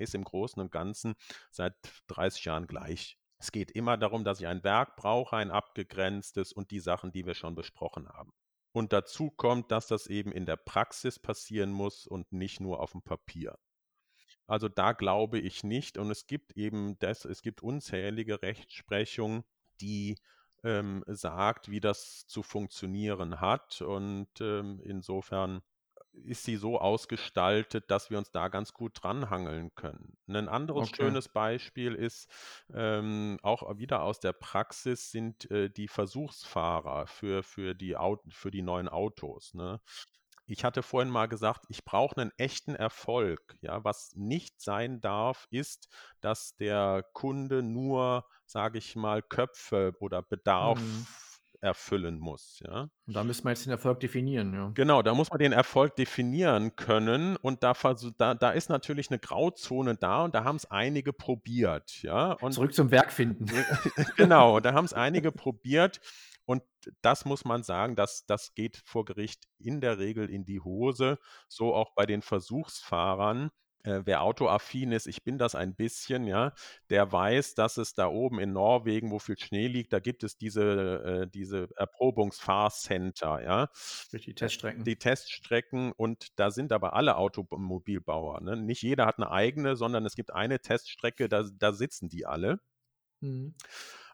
ist 0.00 0.14
im 0.14 0.24
Großen 0.24 0.60
und 0.60 0.72
Ganzen 0.72 1.16
seit 1.50 1.74
30 2.06 2.46
Jahren 2.46 2.66
gleich. 2.66 3.18
Es 3.38 3.52
geht 3.52 3.70
immer 3.72 3.98
darum, 3.98 4.24
dass 4.24 4.40
ich 4.40 4.46
ein 4.46 4.64
Werk 4.64 4.96
brauche, 4.96 5.36
ein 5.36 5.50
abgegrenztes 5.50 6.54
und 6.54 6.70
die 6.70 6.80
Sachen, 6.80 7.12
die 7.12 7.26
wir 7.26 7.34
schon 7.34 7.54
besprochen 7.54 8.08
haben. 8.08 8.32
Und 8.74 8.92
dazu 8.92 9.30
kommt, 9.30 9.70
dass 9.72 9.88
das 9.88 10.06
eben 10.06 10.32
in 10.32 10.46
der 10.46 10.56
Praxis 10.56 11.18
passieren 11.18 11.72
muss 11.72 12.06
und 12.06 12.32
nicht 12.32 12.60
nur 12.60 12.80
auf'm 12.82 13.02
Papier. 13.02 13.58
Also, 14.46 14.68
da 14.68 14.92
glaube 14.92 15.38
ich 15.40 15.64
nicht 15.64 15.98
und 15.98 16.10
es 16.10 16.26
gibt 16.26 16.56
eben 16.56 16.98
das 17.00 17.24
es 17.24 17.42
gibt 17.42 17.62
unzählige 17.62 18.42
Rechtsprechung, 18.42 19.44
die, 19.80 20.16
ähm, 20.64 21.04
sagt, 21.08 21.70
wie 21.70 21.80
das 21.80 22.26
zu 22.28 22.42
funktionieren 22.42 23.40
hat 23.40 23.82
und, 23.82 24.28
ähm, 24.40 24.80
insofern 24.84 25.62
ist 26.12 26.44
sie 26.44 26.56
so 26.56 26.78
ausgestaltet, 26.80 27.90
dass 27.90 28.10
wir 28.10 28.18
uns 28.18 28.30
da 28.32 28.48
ganz 28.48 28.72
gut 28.74 28.98
dranhangeln 29.02 29.74
können. 29.74 30.18
'Nen 30.26 30.48
anderes 30.48 30.88
Okay. 30.88 30.90
schönes 30.90 31.28
Beispiel 31.28 31.94
ist, 31.94 32.30
ähm, 32.72 33.38
auch 33.42 33.78
wieder 33.78 34.02
aus 34.02 34.20
der 34.20 34.32
Praxis 34.32 35.10
sind, 35.10 35.50
äh, 35.50 35.70
die 35.70 35.88
Versuchsfahrer 35.88 37.06
für 37.06 37.42
für 37.42 37.74
die 37.74 37.96
Au 37.96 38.18
für 38.30 38.50
die 38.50 38.62
neuen 38.62 38.88
Autos, 38.88 39.54
ne? 39.54 39.80
Ich 40.46 40.64
hatte 40.64 40.82
vorhin 40.82 41.10
mal 41.12 41.26
gesagt, 41.28 41.66
ich 41.70 41.84
brauche 41.84 42.18
'nen 42.20 42.32
echten 42.38 42.74
Erfolg, 42.76 43.56
ja? 43.62 43.84
Was 43.84 44.12
nicht 44.16 44.60
sein 44.62 45.00
darf, 45.00 45.46
ist, 45.50 45.88
dass 46.20 46.56
der 46.56 47.04
Kunde 47.14 47.62
nur, 47.62 48.26
sage 48.46 48.78
ich 48.78 48.96
mal, 48.96 49.22
Köpfe 49.22 49.94
oder 50.00 50.22
Mhm. 50.58 51.06
Erfüllen 51.60 52.18
muss, 52.18 52.60
ja? 52.64 52.88
Und 53.06 53.14
da 53.16 53.24
müsste 53.24 53.44
man 53.44 53.52
jetzt 53.52 53.66
den 53.66 53.72
Erfolg 53.72 54.00
definieren, 54.00 54.54
ja. 54.54 54.70
Genau, 54.74 55.02
da 55.02 55.14
muss 55.14 55.30
man 55.30 55.38
den 55.38 55.52
Erfolg 55.52 55.96
definieren 55.96 56.74
können 56.76 57.36
und 57.36 57.62
da 57.62 57.74
da 58.18 58.34
da 58.34 58.50
ist 58.50 58.70
natürlich 58.70 59.10
'ne 59.10 59.18
Grauzone 59.18 59.96
da 59.96 60.24
und 60.24 60.34
da 60.34 60.44
haben's 60.44 60.64
einige 60.66 61.12
probiert, 61.12 62.02
ja? 62.02 62.32
Und 62.40 62.52
Zurück 62.52 62.72
zum 62.74 62.90
Werk 62.90 63.12
finden. 63.12 63.46
genau, 64.16 64.60
da 64.60 64.72
haben's 64.72 64.92
einige 64.94 65.32
probiert 65.32 66.00
und 66.46 66.62
das 67.02 67.24
muss 67.24 67.44
man 67.44 67.62
sagen, 67.62 67.94
das 67.96 68.24
das 68.26 68.54
geht 68.54 68.82
vor 68.84 69.04
Gericht 69.04 69.44
in 69.58 69.80
der 69.80 69.98
Regel 69.98 70.30
in 70.30 70.44
die 70.44 70.60
Hose, 70.60 71.18
so 71.48 71.74
auch 71.74 71.94
bei 71.94 72.06
den 72.06 72.22
Versuchsfahrern. 72.22 73.50
Äh, 73.84 74.02
wer 74.04 74.22
autoaffin 74.22 74.92
ist, 74.92 75.06
ich 75.06 75.24
bin 75.24 75.38
das 75.38 75.54
ein 75.54 75.74
bisschen, 75.74 76.26
ja, 76.26 76.52
der 76.90 77.10
weiß, 77.12 77.54
dass 77.54 77.78
es 77.78 77.94
da 77.94 78.08
oben 78.08 78.38
in 78.40 78.52
Norwegen, 78.52 79.10
wo 79.10 79.18
viel 79.18 79.38
Schnee 79.38 79.68
liegt, 79.68 79.92
da 79.92 80.00
gibt 80.00 80.22
es 80.22 80.36
diese 80.36 80.62
äh, 81.24 81.26
diese 81.30 81.68
Erprobungsfahrcenter, 81.76 83.42
ja? 83.42 83.68
Durch 84.10 84.24
die 84.26 84.34
Äh, 84.40 84.50
Teststrecken. 84.50 84.84
die 84.84 84.96
Teststrecken 84.98 85.92
und 85.92 86.38
da 86.38 86.50
sind 86.50 86.72
aber 86.72 86.94
alle 86.94 87.16
Automobilbauer, 87.16 88.40
ne? 88.42 88.56
Nicht 88.56 88.82
jeder 88.82 89.06
hat 89.06 89.18
'ne 89.18 89.30
eigene, 89.30 89.76
sondern 89.76 90.04
es 90.06 90.14
gibt 90.16 90.32
eine 90.34 90.60
Teststrecke, 90.60 91.28
da 91.28 91.44
da 91.58 91.72
sitzen 91.72 92.08
die 92.10 92.26
alle. 92.26 92.60
Mhm. 93.22 93.54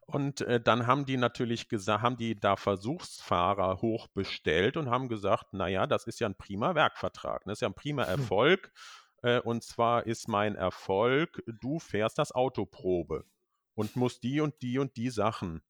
Und, 0.07 0.41
äh, 0.43 0.61
dann 0.61 0.87
haben 0.87 1.05
die 1.05 1.17
natürlich 1.17 1.69
gesa 1.69 2.01
haben 2.01 2.17
die 2.17 2.39
da 2.39 2.57
Versuchsfahrer 2.57 3.81
hochbestellt 3.83 4.77
und 4.77 4.89
haben 4.91 5.09
gesagt: 5.09 5.47
„Na 5.53 5.67
ja, 5.69 5.87
das 5.87 6.07
ist 6.07 6.21
ja 6.21 6.29
'n 6.29 6.37
prima 6.37 6.75
Werkvertrag, 6.75 7.47
ne? 7.47 7.53
Das 7.53 7.59
ist 7.59 7.63
ja 7.63 7.69
'n 7.69 7.75
prima 7.75 8.05
Erfolg. 8.05 8.73
Äh, 9.27 9.41
und 9.41 9.65
zwar 9.65 10.07
ist 10.07 10.29
mein 10.29 10.55
Erfolg, 10.55 11.43
du 11.49 11.81
fährst 11.81 12.19
das 12.19 12.31
Auto 12.33 12.65
Probe 12.65 13.25
und 13.75 13.97
musst 13.97 14.23
die 14.23 14.41
und 14.41 14.63
die 14.63 14.79
und 14.79 14.97
die 14.97 15.11
Sachen, 15.11 15.63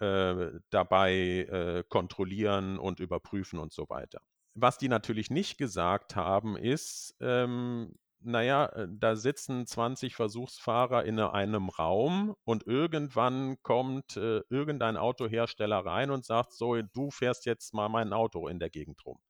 äh, 0.00 0.52
dabei, 0.70 1.12
äh, 1.50 1.84
kontrollieren 1.88 2.78
und 2.78 3.00
überprüfen“ 3.00 3.58
und 3.58 3.72
so 3.74 3.88
weiter. 3.90 4.22
Was 4.56 4.76
die 4.76 4.88
natürlich 4.88 5.30
nicht 5.30 5.56
gesagt 5.56 6.14
haben, 6.14 6.56
ist, 6.56 7.16
ähm, 7.20 7.94
na 8.20 8.42
ja, 8.42 8.66
äh, 8.66 8.86
da 8.90 9.16
sitzen 9.16 9.66
20 9.66 10.14
Versuchsfahrer 10.14 11.04
in 11.04 11.14
'ne 11.16 11.32
einem 11.32 11.70
Raum 11.70 12.34
und 12.44 12.66
irgendwann 12.66 13.56
kommt, 13.62 14.16
äh, 14.18 14.42
irgendein 14.50 14.96
Autohersteller 14.98 15.78
rein 15.86 16.10
und 16.10 16.24
sagt: 16.26 16.52
„So, 16.52 16.80
du 16.82 17.10
fährst 17.10 17.46
jetzt 17.46 17.72
mal 17.72 17.88
mein 17.88 18.12
Auto 18.12 18.46
in 18.46 18.58
der 18.60 18.68
Gegend 18.70 19.04
rum.“ 19.06 19.20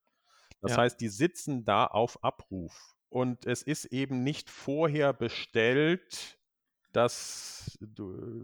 Das 0.61 0.75
Ja. 0.75 0.79
heißt, 0.79 1.01
die 1.01 1.09
sitzen 1.09 1.65
da 1.65 1.87
auf 1.87 2.23
Abruf 2.23 2.92
und 3.13 3.45
es 3.45 3.61
ist 3.63 3.85
eben 3.85 4.23
nicht 4.23 4.49
vorher 4.49 5.13
bestellt, 5.13 6.39
dass 6.93 7.77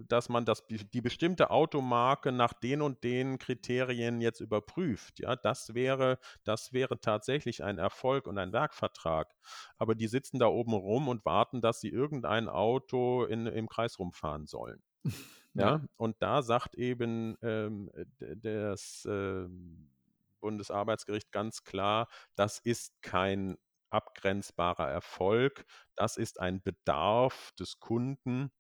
dass 0.08 0.30
man 0.30 0.46
das 0.46 0.66
die 0.68 1.02
bestimmte 1.02 1.52
Automarke 1.52 2.32
nach 2.32 2.54
den 2.54 2.82
und 2.82 3.04
den 3.04 3.38
Kriterien 3.40 4.22
jetzt 4.22 4.42
überprüft, 4.42 5.20
ja? 5.20 5.36
Das 5.36 5.74
wäre 5.76 6.20
das 6.46 6.74
wäre 6.74 7.00
tatsächlich 7.02 7.64
ein 7.64 7.78
Erfolg 7.80 8.28
und 8.28 8.38
ein 8.40 8.54
Werkvertrag. 8.54 9.34
Aber 9.78 9.96
die 9.96 10.08
sitzen 10.08 10.40
da 10.40 10.48
oben 10.48 10.74
rum 10.74 11.08
und 11.10 11.26
warten, 11.26 11.62
dass 11.62 11.82
sie 11.82 11.90
irgendein 11.90 12.50
Auto 12.50 13.24
in 13.26 13.48
im 13.48 13.70
Kreis 13.70 14.00
rumfahren 14.00 14.48
sollen. 14.48 14.82
Ja. 15.54 15.76
Ja? 15.76 15.86
Und 15.98 16.18
da 16.22 16.42
sagt 16.44 16.76
eben, 16.76 17.36
ähm, 17.42 17.92
das, 18.20 19.06
ähm, 19.10 19.92
Bundesarbeitsgericht 20.42 21.32
ganz 21.32 21.64
klar: 21.64 22.08
„Das 22.36 22.60
ist 22.60 23.02
kein 23.02 23.58
abgrenzbarer 23.90 24.90
Erfolg. 24.90 25.66
Das 25.96 26.18
ist 26.18 26.40
ein 26.40 26.62
Bedarf 26.62 27.52
des 27.60 27.80
Kunden.“ 27.80 28.52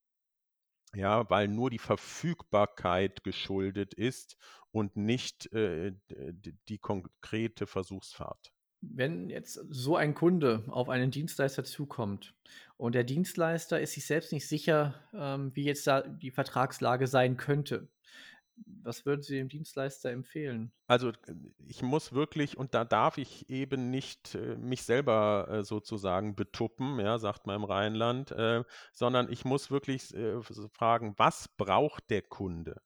Ja, 0.96 1.30
weil 1.30 1.48
nur 1.48 1.70
die 1.70 1.80
Verfügbarkeit 1.80 3.24
geschuldet 3.24 3.94
ist 3.94 4.38
und 4.72 4.96
nicht, 4.96 5.52
äh, 5.54 5.94
die 6.68 6.80
konkrete 6.80 7.68
Versuchsfahrt. 7.68 8.52
Wenn 8.82 9.30
jetzt 9.30 9.54
so 9.70 9.98
ein 9.98 10.16
Kunde 10.16 10.64
auf 10.68 10.90
einen 10.90 11.12
Dienstleister 11.12 11.66
zukommt 11.66 12.34
und 12.78 12.96
der 12.96 13.04
Dienstleister 13.04 13.80
ist 13.80 13.94
sich 13.94 14.06
selbst 14.08 14.32
nicht 14.32 14.48
sicher, 14.48 14.96
ähm, 15.14 15.52
wie 15.54 15.66
jetzt 15.66 15.86
da 15.86 16.02
die 16.02 16.32
Vertragslage 16.32 17.08
sein 17.08 17.36
könnte. 17.36 17.90
Was 18.66 19.06
würden 19.06 19.22
Sie 19.22 19.36
dem 19.38 19.50
Dienstleister 19.50 20.12
empfehlen? 20.12 20.72
Also, 20.88 21.12
ich 21.68 21.84
muss 21.84 22.14
wirklich 22.14 22.58
und 22.58 22.74
da 22.74 22.84
darf 22.84 23.20
ich 23.20 23.48
eben 23.50 23.92
nicht, 23.92 24.34
äh, 24.34 24.56
mich 24.58 24.82
selber, 24.84 25.48
äh, 25.50 25.64
sozusagen 25.64 26.36
betuppen, 26.36 27.00
ja, 27.00 27.20
sagt 27.20 27.46
man 27.46 27.58
im 27.58 27.64
Rheinland, 27.64 28.32
äh, 28.32 28.64
sondern 28.92 29.32
ich 29.32 29.46
muss 29.46 29.70
wirklich 29.70 30.16
äh, 30.16 30.42
fragen: 30.72 31.14
„Was 31.18 31.48
braucht 31.58 32.10
der 32.10 32.24
Kunde?“ 32.24 32.82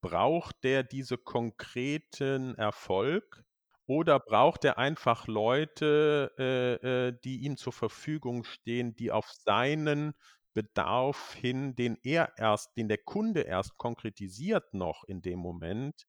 Braucht 0.00 0.64
der 0.64 0.82
diese 0.84 1.18
konkreten 1.18 2.54
Erfolg 2.56 3.44
oder 3.86 4.20
braucht 4.20 4.64
er 4.64 4.78
einfach 4.78 5.28
Leute, 5.28 6.32
äh, 6.38 7.08
äh, 7.08 7.18
die 7.24 7.42
ihm 7.44 7.56
zur 7.56 7.72
Verfügung 7.72 8.44
stehen, 8.44 8.96
die 8.96 9.12
auf 9.12 9.30
seinen 9.32 10.14
Bedarf 10.54 11.34
hin, 11.34 11.76
den 11.76 11.98
er 12.02 12.32
erst 12.38 12.76
den 12.76 12.88
der 12.88 12.98
Kunde 12.98 13.42
erst 13.42 13.76
konkretisiert 13.78 14.74
noch 14.74 15.04
in 15.04 15.20
dem 15.22 15.38
Moment 15.40 16.06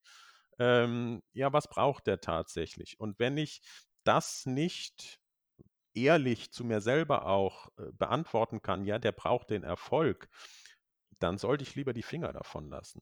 ähm, 0.60 1.22
ja, 1.34 1.52
was 1.54 1.70
braucht 1.70 2.08
der 2.08 2.22
tatsächlich? 2.22 3.00
Und 3.00 3.20
wenn 3.20 3.38
ich 3.38 3.62
das 4.04 4.46
nicht 4.46 5.20
ehrlich 5.94 6.52
zu 6.52 6.64
mir 6.66 6.82
selber 6.82 7.26
auch, 7.28 7.70
äh, 7.78 7.92
beantworten 7.94 8.62
kann, 8.62 8.86
ja, 8.86 9.00
der 9.00 9.12
braucht 9.14 9.50
den 9.50 9.64
Erfolg, 9.64 10.30
dann 11.20 11.38
sollte 11.38 11.64
ich 11.64 11.76
lieber 11.76 11.94
die 11.94 12.04
Finger 12.04 12.34
davon 12.34 12.70
lassen. 12.70 13.02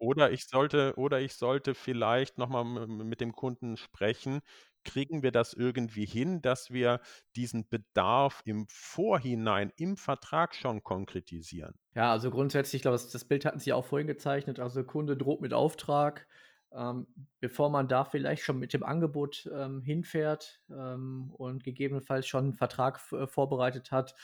Oder 0.00 0.32
ich 0.32 0.46
sollte 0.48 0.94
oder 0.96 1.20
ich 1.20 1.34
sollte 1.34 1.74
vielleicht 1.74 2.38
noch 2.38 2.48
mal 2.48 2.62
m 2.62 3.00
m 3.00 3.08
mit 3.08 3.20
dem 3.20 3.32
Kunden 3.32 3.76
sprechen: 3.76 4.40
„Kriegen 4.84 5.22
wir 5.22 5.30
das 5.30 5.52
irgendwie 5.52 6.06
hin, 6.06 6.40
dass 6.42 6.70
wir 6.70 7.00
diesen 7.36 7.68
Bedarf 7.68 8.40
im 8.46 8.66
Vorhinein 8.70 9.72
im 9.76 9.96
Vertrag 9.98 10.54
schon 10.54 10.82
konkretisieren?“ 10.82 11.74
Ja, 11.96 12.12
also 12.12 12.30
grundsätzlich, 12.30 12.78
ich 12.78 12.82
glaube, 12.82 12.94
das 12.94 13.10
das 13.10 13.24
Bild 13.24 13.44
hatten 13.44 13.58
Sie 13.58 13.72
auch 13.72 13.84
vorhin 13.84 14.06
gezeichnet. 14.06 14.60
Also, 14.60 14.84
Kunde 14.84 15.16
droht 15.16 15.40
mit 15.40 15.52
Auftrag. 15.52 16.28
Ähm, 16.72 17.08
bevor 17.40 17.68
man 17.68 17.88
da 17.88 18.04
vielleicht 18.04 18.44
schon 18.44 18.60
mit 18.60 18.72
dem 18.72 18.84
Angebot, 18.84 19.50
ähm, 19.52 19.82
hinfährt, 19.82 20.60
ähm, 20.70 21.32
und 21.36 21.64
gegebenenfalls 21.64 22.28
schon 22.28 22.50
'n 22.50 22.54
Vertrag 22.54 23.00
äh, 23.12 23.26
vorbereitet 23.26 23.90
hat, 23.90 24.14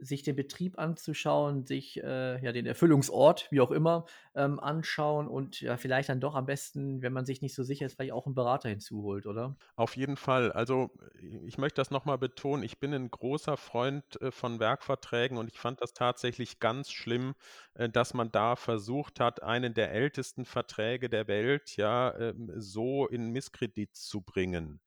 sich 0.00 0.22
den 0.22 0.36
Betrieb 0.36 0.78
anzuschauen, 0.78 1.66
sich, 1.66 2.02
äh, 2.02 2.42
ja, 2.44 2.52
den 2.52 2.66
Erfüllungsort, 2.66 3.48
wie 3.50 3.60
auch 3.60 3.70
immer, 3.70 4.06
ähm, 4.34 4.60
anschauen 4.60 5.28
und 5.28 5.60
ja, 5.60 5.76
vielleicht 5.76 6.08
dann 6.08 6.20
doch 6.20 6.34
am 6.34 6.46
besten, 6.46 7.02
wenn 7.02 7.12
man 7.12 7.26
sich 7.26 7.42
nicht 7.42 7.54
so 7.54 7.62
sicher 7.64 7.86
ist, 7.86 7.94
vielleicht 7.94 8.12
auch 8.12 8.26
'n 8.26 8.34
Berater 8.34 8.68
hinzuholt, 8.68 9.26
oder? 9.26 9.56
Auf 9.78 9.96
jeden 9.96 10.16
Fall. 10.16 10.52
Also, 10.52 10.90
ich 11.20 11.56
möchte 11.58 11.80
das 11.80 11.90
noch 11.90 12.04
mal 12.04 12.16
betonen, 12.18 12.62
ich 12.62 12.80
bin 12.80 12.92
'n 12.92 13.10
großer 13.10 13.56
Freund, 13.56 14.20
äh, 14.20 14.30
von 14.30 14.58
Werkverträgen 14.60 15.38
und 15.38 15.48
ich 15.48 15.58
fand 15.58 15.80
das 15.80 15.94
tatsächlich 15.94 16.58
ganz 16.60 16.90
schlimm, 16.90 17.34
äh, 17.74 17.88
dass 17.88 18.12
man 18.14 18.30
da 18.30 18.56
versucht 18.56 19.20
hat, 19.20 19.42
einen 19.42 19.72
der 19.74 19.92
ältesten 19.92 20.44
Verträge 20.44 21.08
der 21.08 21.28
Welt, 21.28 21.76
ja, 21.76 22.14
ähm, 22.18 22.50
so 22.56 23.06
in 23.06 23.30
Misskredit 23.30 23.94
zu 23.96 24.20
bringen. 24.22 24.80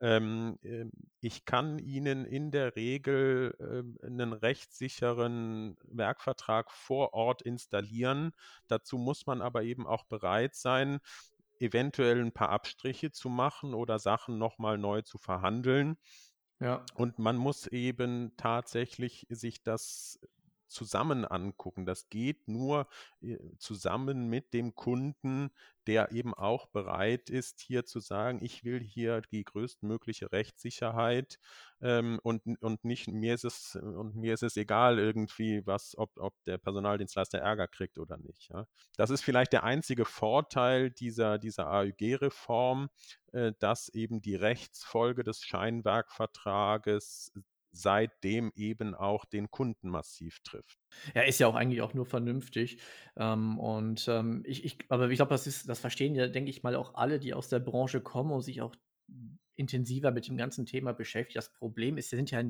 Ähm, 0.00 0.58
ähm, 0.62 0.92
ich 1.20 1.44
kann 1.44 1.78
Ihnen 1.80 2.24
in 2.24 2.50
der 2.52 2.76
Regel, 2.76 3.54
ähm, 3.60 3.98
'nen 4.02 4.32
rechtssicheren 4.32 5.76
Werkvertrag 5.84 6.70
vor 6.70 7.14
Ort 7.14 7.42
installieren. 7.42 8.32
Dazu 8.68 8.98
muss 8.98 9.26
man 9.26 9.42
aber 9.42 9.64
eben 9.64 9.86
auch 9.86 10.04
bereit 10.04 10.54
sein, 10.54 11.00
eventuell 11.60 12.20
'n 12.20 12.32
paar 12.32 12.50
Abstriche 12.50 13.10
zu 13.12 13.28
machen 13.30 13.74
oder 13.74 13.98
Sachen 13.98 14.38
noch 14.38 14.58
mal 14.58 14.78
neu 14.78 15.02
zu 15.02 15.18
verhandeln. 15.18 15.96
Ja. 16.60 16.88
Und 16.96 17.18
man 17.18 17.36
muss 17.36 17.66
eben 17.66 18.32
tatsächlich 18.36 19.26
sich 19.30 19.62
das 19.62 20.18
zusammen 20.68 21.24
angucken. 21.24 21.86
Das 21.86 22.08
geht 22.08 22.48
nur, 22.48 22.88
äh, 23.20 23.38
zusammen 23.58 24.28
mit 24.28 24.52
dem 24.54 24.74
Kunden, 24.74 25.50
der 25.86 26.12
eben 26.12 26.34
auch 26.34 26.66
bereit 26.66 27.30
ist, 27.30 27.60
hier 27.60 27.84
zu 27.86 28.00
sagen: 28.00 28.40
„Ich 28.44 28.64
will 28.64 28.80
hier 28.80 29.20
die 29.22 29.44
größtmögliche 29.44 30.30
Rechtssicherheit, 30.32 31.38
ähm, 31.80 32.18
und 32.22 32.42
und 32.60 32.84
nicht 32.84 33.08
mir 33.08 33.34
ist 33.34 33.44
es 33.44 33.76
und 33.76 34.14
mir 34.16 34.34
ist 34.34 34.42
es 34.42 34.56
egal 34.56 34.98
irgendwie, 34.98 35.66
was 35.66 35.96
ob 35.96 36.10
ob 36.18 36.34
der 36.44 36.58
Personaldienstleister 36.58 37.38
Ärger 37.38 37.68
kriegt 37.68 37.98
oder 37.98 38.16
nicht“, 38.18 38.48
ja? 38.50 38.66
Das 38.96 39.10
ist 39.10 39.22
vielleicht 39.22 39.52
der 39.52 39.64
einzige 39.64 40.04
Vorteil 40.04 40.90
dieser 40.90 41.38
dieser 41.38 41.68
AÜG-Reform, 41.70 42.88
äh, 43.32 43.52
dass 43.58 43.88
eben 43.90 44.20
die 44.20 44.34
Rechtsfolge 44.34 45.22
des 45.24 45.42
Scheinwerkvertrages 45.42 47.32
seitdem 47.78 48.52
eben 48.54 48.94
auch 48.94 49.24
den 49.24 49.50
Kunden 49.50 49.88
massiv 49.90 50.40
trifft. 50.44 50.78
Ja, 51.14 51.22
ist 51.22 51.38
ja 51.38 51.46
auch 51.46 51.54
eigentlich 51.54 51.82
auch 51.82 51.94
nur 51.94 52.06
vernünftig. 52.06 52.80
Ähm, 53.16 53.58
und, 53.58 54.06
ähm, 54.08 54.42
ich 54.46 54.64
ich 54.64 54.78
aber 54.88 55.08
ich 55.10 55.16
glaube, 55.16 55.30
das 55.30 55.46
ist 55.46 55.68
das 55.68 55.80
verstehen 55.80 56.14
ja, 56.14 56.28
denke 56.28 56.50
ich 56.50 56.62
mal, 56.62 56.74
auch 56.76 56.94
alle, 56.94 57.18
die 57.18 57.34
aus 57.34 57.48
der 57.48 57.60
Branche 57.60 58.00
kommen 58.00 58.30
und 58.32 58.42
sich 58.42 58.60
auch 58.62 58.74
intensiver 59.56 60.10
mit 60.12 60.28
dem 60.28 60.36
ganzen 60.36 60.66
Thema 60.66 60.92
beschäftigen. 60.92 61.38
Das 61.38 61.52
Problem 61.52 61.96
ist, 61.98 62.10
sind 62.10 62.30
ja 62.30 62.42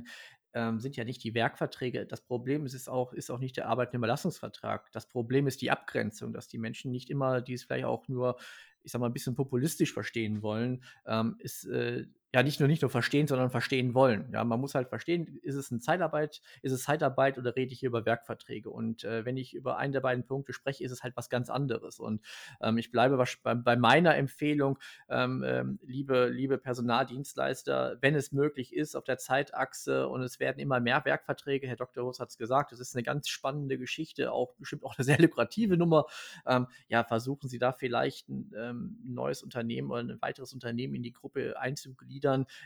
ähm, 0.54 0.80
sind 0.80 0.96
ja 0.96 1.04
nicht 1.04 1.22
die 1.24 1.34
Werkverträge. 1.34 2.06
Das 2.06 2.22
Problem 2.22 2.64
ist 2.66 2.74
es 2.74 2.88
auch 2.88 3.12
ist 3.12 3.30
auch 3.30 3.38
nicht 3.38 3.56
der 3.56 3.68
Arbeitnehmerüberlassungsvertrag. 3.68 4.90
Das 4.92 5.08
Problem 5.08 5.46
ist 5.46 5.60
die 5.62 5.70
Abgrenzung, 5.70 6.32
dass 6.32 6.48
die 6.48 6.58
Menschen 6.58 6.90
nicht 6.90 7.10
immer 7.10 7.40
die 7.42 7.54
es 7.54 7.64
vielleicht 7.64 7.84
auch 7.86 8.08
nur, 8.08 8.36
ich 8.82 8.92
sage 8.92 9.00
mal, 9.00 9.08
'n 9.10 9.12
bisschen 9.12 9.34
populistisch 9.36 9.92
verstehen 9.92 10.42
wollen, 10.42 10.84
ähm, 11.06 11.36
ist, 11.38 11.64
äh 11.66 12.06
ja, 12.34 12.42
nicht 12.42 12.60
nur 12.60 12.68
nicht 12.68 12.82
nur 12.82 12.90
verstehen, 12.90 13.26
sondern 13.26 13.50
verstehen 13.50 13.94
wollen. 13.94 14.30
Ja, 14.32 14.44
man 14.44 14.60
muss 14.60 14.74
halt 14.74 14.88
verstehen, 14.90 15.38
ist 15.42 15.54
es 15.56 15.70
'n 15.72 15.80
Zeitarbeit 15.80 16.42
ist 16.62 16.72
es 16.72 16.82
Zeitarbeit 16.84 17.38
oder 17.38 17.56
rede 17.56 17.72
ich 17.72 17.80
hier 17.80 17.88
über 17.88 18.04
Werkverträge? 18.06 18.70
Und, 18.70 19.04
äh, 19.04 19.24
wenn 19.24 19.36
ich 19.38 19.54
über 19.54 19.78
einen 19.78 19.92
der 19.94 20.00
beiden 20.02 20.26
Punkte 20.26 20.52
spreche, 20.52 20.84
ist 20.84 20.92
es 20.92 21.02
halt 21.02 21.16
was 21.16 21.30
ganz 21.30 21.48
anderes. 21.50 21.98
Und, 21.98 22.22
ähm, 22.60 22.78
ich 22.78 22.90
bleibe 22.90 23.16
bei 23.42 23.54
bei 23.54 23.76
meiner 23.76 24.14
Empfehlung, 24.16 24.78
ähm, 25.08 25.42
ähm, 25.46 25.78
liebe 25.82 26.28
liebe 26.28 26.58
Personaldienstleister, 26.58 27.96
wenn 28.02 28.14
es 28.14 28.32
möglich 28.32 28.74
ist, 28.74 28.94
auf 28.96 29.04
der 29.04 29.18
Zeitachse 29.18 30.08
und 30.08 30.22
es 30.22 30.38
werden 30.38 30.58
immer 30.58 30.80
mehr 30.80 31.04
Werkverträge, 31.04 31.66
Herr 31.66 31.76
Doktor 31.76 32.04
Hus 32.04 32.20
hat's 32.20 32.36
gesagt, 32.38 32.72
das 32.72 32.80
ist 32.80 32.94
'ne 32.94 33.02
ganz 33.02 33.28
spannende 33.28 33.78
Geschichte, 33.78 34.32
auch 34.32 34.54
bestimmt 34.56 34.84
auch 34.84 34.98
'ne 34.98 35.04
sehr 35.04 35.18
lukrative 35.18 35.76
Nummer. 35.78 36.04
Ähm, 36.46 36.66
ja, 36.88 37.04
versuchen 37.04 37.48
Sie 37.48 37.58
da 37.58 37.72
vielleicht 37.72 38.28
'n, 38.28 38.52
ähm, 38.56 38.98
neues 39.04 39.42
Unternehmen 39.42 39.90
oder 39.90 40.00
'n 40.02 40.18
weiteres 40.20 40.52
Unternehmen 40.52 40.94
in 40.94 41.02
die 41.02 41.12
Gruppe 41.12 41.58
einzugliedern, 41.58 42.17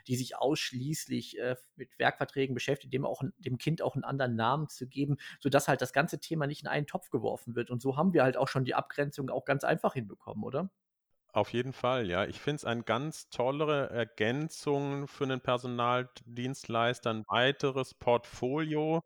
die 0.06 0.16
sich 0.16 0.36
ausschließlich, 0.38 1.38
äh, 1.38 1.56
mit 1.76 1.98
Werkverträgen 1.98 2.54
beschäftigt, 2.54 2.92
dem 2.94 3.04
auch 3.06 3.22
dem 3.38 3.58
Kind 3.58 3.82
auch 3.82 3.96
'n 3.96 4.04
anderen 4.04 4.36
Namen 4.36 4.68
zu 4.68 4.86
geben, 4.88 5.16
sodass 5.40 5.68
halt 5.68 5.82
das 5.82 5.92
ganze 5.92 6.20
Thema 6.20 6.46
nicht 6.46 6.62
in 6.62 6.68
einen 6.68 6.86
Topf 6.86 7.10
geworfen 7.10 7.54
wird. 7.56 7.70
Und 7.70 7.82
so 7.82 7.96
haben 7.96 8.12
wir 8.14 8.22
halt 8.24 8.36
auch 8.36 8.48
schon 8.48 8.64
die 8.64 8.74
Abgrenzung 8.74 9.30
auch 9.30 9.44
ganz 9.44 9.64
einfach 9.64 9.94
hinbekommen, 9.94 10.44
oder? 10.44 10.70
Auf 11.34 11.50
jeden 11.54 11.72
Fall, 11.72 12.06
ja. 12.10 12.26
Ich 12.26 12.40
finde 12.42 12.56
es 12.56 12.64
ein 12.66 12.84
ganz 12.84 13.30
tolle 13.30 13.88
Ergänzung 13.88 15.08
für 15.08 15.26
'nen 15.26 15.40
Personaldienstleister, 15.40 17.10
'n 17.10 17.24
weiteres 17.26 17.94
Portfolio, 17.94 19.02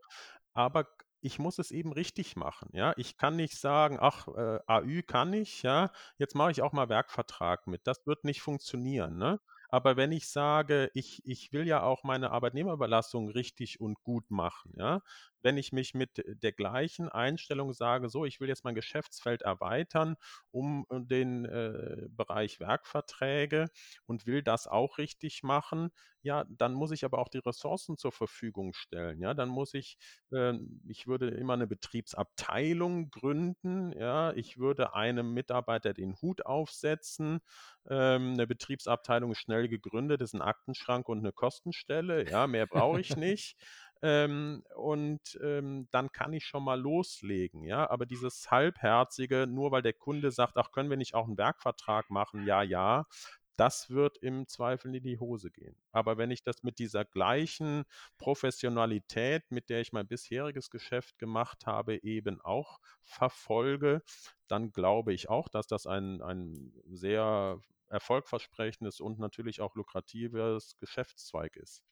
aber 0.53 0.89
ich 1.21 1.39
muss 1.39 1.59
es 1.61 1.71
eben 1.71 1.93
richtig 1.93 2.35
machen, 2.37 2.71
ja? 2.73 2.95
Ich 2.97 3.17
kann 3.17 3.37
nicht 3.37 3.57
sagen: 3.59 3.99
„Ach, 4.01 4.27
äh, 4.29 4.59
AÜ 4.67 5.03
kann 5.03 5.33
ich, 5.35 5.63
ja, 5.63 5.93
jetzt 6.19 6.35
mache 6.35 6.51
ich 6.51 6.63
auch 6.63 6.73
mal 6.73 6.89
Werkvertrag 6.89 7.67
mit.“ 7.69 7.87
Das 7.87 8.07
wird 8.07 8.25
nicht 8.25 8.41
funktionieren, 8.43 9.19
ne? 9.19 9.41
Aber 9.71 9.97
wenn 9.97 10.13
ich 10.13 10.29
sage: 10.29 10.91
„Ich 10.95 11.23
ich 11.27 11.53
will 11.53 11.67
ja 11.67 11.83
auch 11.83 12.05
meine 12.05 12.31
Arbeitnehmerüberlassung 12.31 13.29
richtig 13.31 13.81
und 13.81 14.03
gut 14.03 14.31
machen“, 14.31 14.73
ja? 14.79 15.03
Wenn 15.47 15.57
ich 15.59 15.73
mich 15.73 15.95
mit 15.95 16.23
der 16.27 16.53
gleichen 16.53 17.09
Einstellung 17.09 17.73
sage: 17.73 18.09
„So, 18.09 18.25
ich 18.25 18.41
will 18.41 18.49
jetzt 18.49 18.65
mein 18.65 18.75
Geschäftsfeld 18.75 19.43
erweitern 19.43 20.17
um 20.51 20.85
den, 20.91 21.45
äh, 21.45 22.09
Bereich 22.11 22.59
Werkverträge 22.61 23.69
und 24.07 24.27
will 24.27 24.43
das 24.43 24.67
auch 24.67 24.99
richtig 24.99 25.43
machen“, 25.45 25.91
ja, 26.23 26.45
dann 26.51 26.75
muss 26.75 26.91
ich 26.91 27.05
aber 27.05 27.19
auch 27.21 27.29
die 27.29 27.39
Ressourcen 27.39 27.97
zur 27.97 28.11
Verfügung 28.13 28.73
stellen, 28.75 29.21
ja? 29.21 29.35
Dann 29.35 29.49
muss 29.49 29.75
ich 29.75 29.99
ähm, 30.33 30.83
ich 30.89 31.07
würde 31.07 31.29
immer 31.31 31.57
'ne 31.57 31.69
Betriebsabteilung 31.69 33.11
gründen, 33.11 33.93
ja? 33.93 34.33
Ich 34.33 34.59
würde 34.59 34.95
einem 34.95 35.33
Mitarbeiter 35.35 35.95
den 35.95 36.17
Hut 36.21 36.45
aufsetzen. 36.47 37.41
Ähm, 37.89 38.33
'ne 38.35 38.47
Betriebsabteilung 38.49 39.33
ist 39.33 39.39
schnell 39.39 39.69
gegründet, 39.69 40.21
ist 40.23 40.35
'n 40.35 40.43
Aktenschrank 40.43 41.09
und 41.09 41.23
'ne 41.23 41.33
Kostenstelle, 41.33 42.29
ja, 42.29 42.47
mehr 42.49 42.67
brauche 42.67 43.01
ich 43.01 43.15
nicht. 43.17 43.57
Ähm, 44.03 44.63
und, 44.75 45.39
ähm, 45.43 45.89
dann 45.91 46.13
kann 46.13 46.33
ich 46.33 46.45
schon 46.45 46.65
mal 46.65 46.79
loslegen, 46.81 47.65
ja? 47.65 47.89
Aber 47.91 48.07
dieses 48.07 48.51
Halbherzige, 48.51 49.47
nur 49.47 49.71
weil 49.73 49.83
der 49.83 49.95
Kunde 49.95 50.31
sagt: 50.31 50.57
„Ach, 50.59 50.71
können 50.73 50.91
wir 50.91 50.97
nicht 50.99 51.15
auch 51.15 51.27
'n 51.29 51.39
Werkvertrag 51.39 52.11
machen?“ 52.11 52.47
„Ja, 52.47 52.63
ja.“ 52.63 53.07
das 53.57 53.89
wird 53.91 54.19
im 54.19 54.47
Zweifel 54.49 54.95
in 54.95 55.03
die 55.03 55.19
Hose 55.19 55.51
gehen. 55.51 55.77
Aber 55.91 56.19
wenn 56.19 56.31
ich 56.31 56.43
das 56.43 56.63
mit 56.63 56.79
dieser 56.79 57.07
gleichen 57.07 57.85
Professionalität, 58.19 59.51
mit 59.51 59.71
der 59.71 59.81
ich 59.81 59.93
mein 59.93 60.07
bisheriges 60.09 60.69
Geschäft 60.71 61.19
gemacht 61.19 61.65
habe, 61.67 61.97
eben 62.03 62.41
auch 62.43 62.81
verfolge, 63.03 64.03
dann 64.49 64.73
glaube 64.73 65.15
ich 65.15 65.31
auch, 65.31 65.49
dass 65.49 65.67
das 65.67 65.87
ein, 65.87 66.21
ein 66.23 66.73
sehr 66.87 67.61
erfolgversprechendes 67.89 69.01
und 69.01 69.19
natürlich 69.19 69.61
auch 69.63 69.75
lukratives 69.75 70.77
Geschäftszweig 70.79 71.57
ist. 71.57 71.83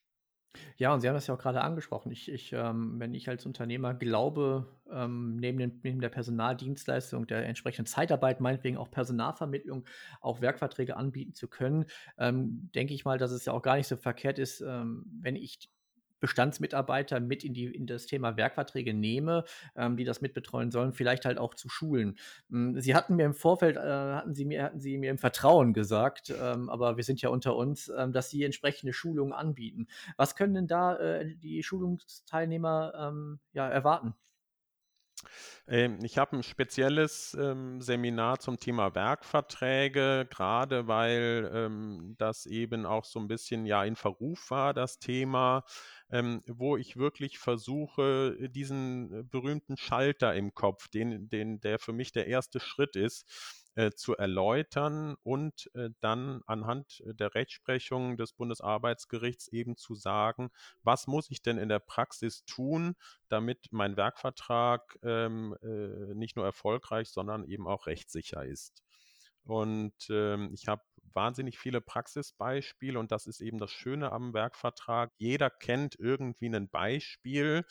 Ja, 0.77 0.93
und 0.93 1.01
Sie 1.01 1.09
haben 1.09 1.15
das 1.15 1.27
ja 1.27 1.35
auch 1.35 1.39
gerade 1.39 1.61
angesprochen. 1.63 2.11
Ich 2.11 2.31
ich, 2.31 2.53
ähm 2.53 2.99
wenn 2.99 3.15
ich 3.15 3.29
als 3.29 3.47
Unternehmer 3.47 3.95
glaube, 3.95 4.67
ähm, 4.91 5.37
neben 5.37 5.59
den 5.59 5.81
neben 5.83 6.01
der 6.01 6.09
Personaldienstleistung, 6.09 7.27
der 7.27 7.47
entsprechenden 7.47 7.87
Zeitarbeit, 7.87 8.41
meinetwegen 8.41 8.77
auch 8.77 8.91
Personalvermittlung, 8.91 9.85
auch 10.21 10.41
Werkverträge 10.41 10.97
anbieten 10.97 11.35
zu 11.35 11.49
können, 11.49 11.87
ähm, 12.19 12.71
denke 12.75 12.95
ich 12.95 13.05
mal, 13.05 13.19
dass 13.19 13.31
es 13.31 13.45
ja 13.45 13.53
auch 13.53 13.63
gar 13.63 13.77
nicht 13.77 13.87
so 13.89 13.97
verkehrt 13.97 14.39
ist, 14.39 14.61
ähm, 14.61 15.05
wenn 15.21 15.37
ich 15.37 15.71
Bestandsmitarbeiter 16.25 17.21
mit 17.21 17.45
in, 17.45 17.53
die, 17.53 17.67
in 17.67 17.87
das 17.87 18.07
Thema 18.07 18.39
Werkverträge 18.39 18.95
nehme, 18.95 19.45
ähm, 19.77 19.99
die 19.99 20.05
das 20.05 20.23
mitbetreuen 20.23 20.71
sollen, 20.71 20.95
vielleicht 20.95 21.27
halt 21.27 21.37
auch 21.37 21.53
zu 21.53 21.69
schulen. 21.69 22.17
Hm, 22.49 22.81
sie 22.81 22.95
hatten 22.95 23.17
mir 23.17 23.27
im 23.27 23.35
Vorfeld, 23.35 23.77
äh, 23.77 23.81
hatten, 23.81 24.33
Sie 24.33 24.47
mir, 24.47 24.63
hatten 24.63 24.81
Sie 24.81 24.97
mir 24.97 25.11
im 25.11 25.19
Vertrauen 25.19 25.75
gesagt, 25.75 26.33
ähm, 26.41 26.71
aber 26.71 26.97
wir 26.97 27.05
sind 27.05 27.21
ja 27.21 27.29
unter 27.29 27.57
uns, 27.57 27.93
ähm, 27.95 28.13
dass 28.13 28.31
Sie 28.31 28.43
entsprechende 28.43 28.95
Schulungen 28.95 29.35
anbieten. 29.35 29.87
Was 30.17 30.35
können 30.35 30.55
denn 30.55 30.67
da 30.67 30.97
äh, 30.97 31.37
die 31.37 31.63
Schulungsteilnehmer 31.63 32.95
ähm, 32.99 33.39
ja, 33.53 33.69
erwarten? 33.69 34.15
Ähm, 35.67 35.99
ich 36.03 36.19
habe 36.19 36.37
ein 36.37 36.43
spezielles 36.43 37.37
ähm, 37.41 37.81
Seminar 37.81 38.39
zum 38.39 38.59
Thema 38.59 38.95
Werkverträge, 38.95 40.27
gerade 40.31 40.87
weil 40.89 41.51
ähm, 41.53 42.15
das 42.19 42.47
eben 42.47 42.85
auch 42.87 43.05
so 43.05 43.19
ein 43.19 43.29
bisschen 43.29 43.65
ja 43.67 43.85
in 43.85 43.97
Verruf 43.97 44.51
war, 44.51 44.75
das 44.75 44.99
Thema, 44.99 45.65
ähm, 46.15 46.43
wo 46.47 46.77
ich 46.77 46.97
wirklich 46.97 47.41
versuche, 47.41 48.49
diesen 48.49 49.13
äh, 49.13 49.23
berühmten 49.25 49.77
Schalter 49.77 50.33
im 50.35 50.55
Kopf, 50.55 50.87
den, 50.87 51.29
den, 51.29 51.61
der 51.61 51.81
für 51.81 51.93
mich 51.93 52.13
der 52.13 52.29
erste 52.29 52.61
Schritt 52.61 52.95
ist, 52.95 53.27
äh, 53.75 53.91
zu 53.91 54.17
erläutern 54.17 55.17
und 55.25 55.69
äh, 55.75 55.91
dann 55.99 56.43
anhand 56.47 57.03
der 57.05 57.35
Rechtsprechung 57.35 58.17
des 58.17 58.33
Bundesarbeitsgerichts 58.33 59.49
eben 59.49 59.77
zu 59.77 59.97
sagen, 59.97 60.51
was 60.85 61.09
muss 61.09 61.33
ich 61.33 61.43
denn 61.43 61.59
in 61.59 61.69
der 61.69 61.81
Praxis 61.81 62.45
tun, 62.45 62.95
damit 63.29 63.67
mein 63.73 63.97
Werkvertrag 63.97 64.97
ähm, 65.03 65.57
äh, 65.63 66.15
nicht 66.15 66.37
nur 66.37 66.45
erfolgreich, 66.45 67.09
sondern 67.09 67.43
eben 67.43 67.67
auch 67.67 67.89
rechtssicher 67.89 68.45
ist. 68.45 68.84
Und 69.45 69.95
ähm, 70.11 70.51
ich 70.55 70.69
habe 70.69 70.83
wahnsinnig 71.15 71.59
viele 71.59 71.81
Praxisbeispiele 71.81 72.99
und 72.99 73.13
das 73.13 73.27
ist 73.27 73.41
eben 73.41 73.59
das 73.59 73.71
Schöne 73.71 74.13
am 74.13 74.35
Werkvertrag. 74.35 75.13
Jeder 75.17 75.51
kennt 75.51 75.97
irgendwie 75.99 76.47
ein 76.47 76.69
Beispiel. 76.69 77.65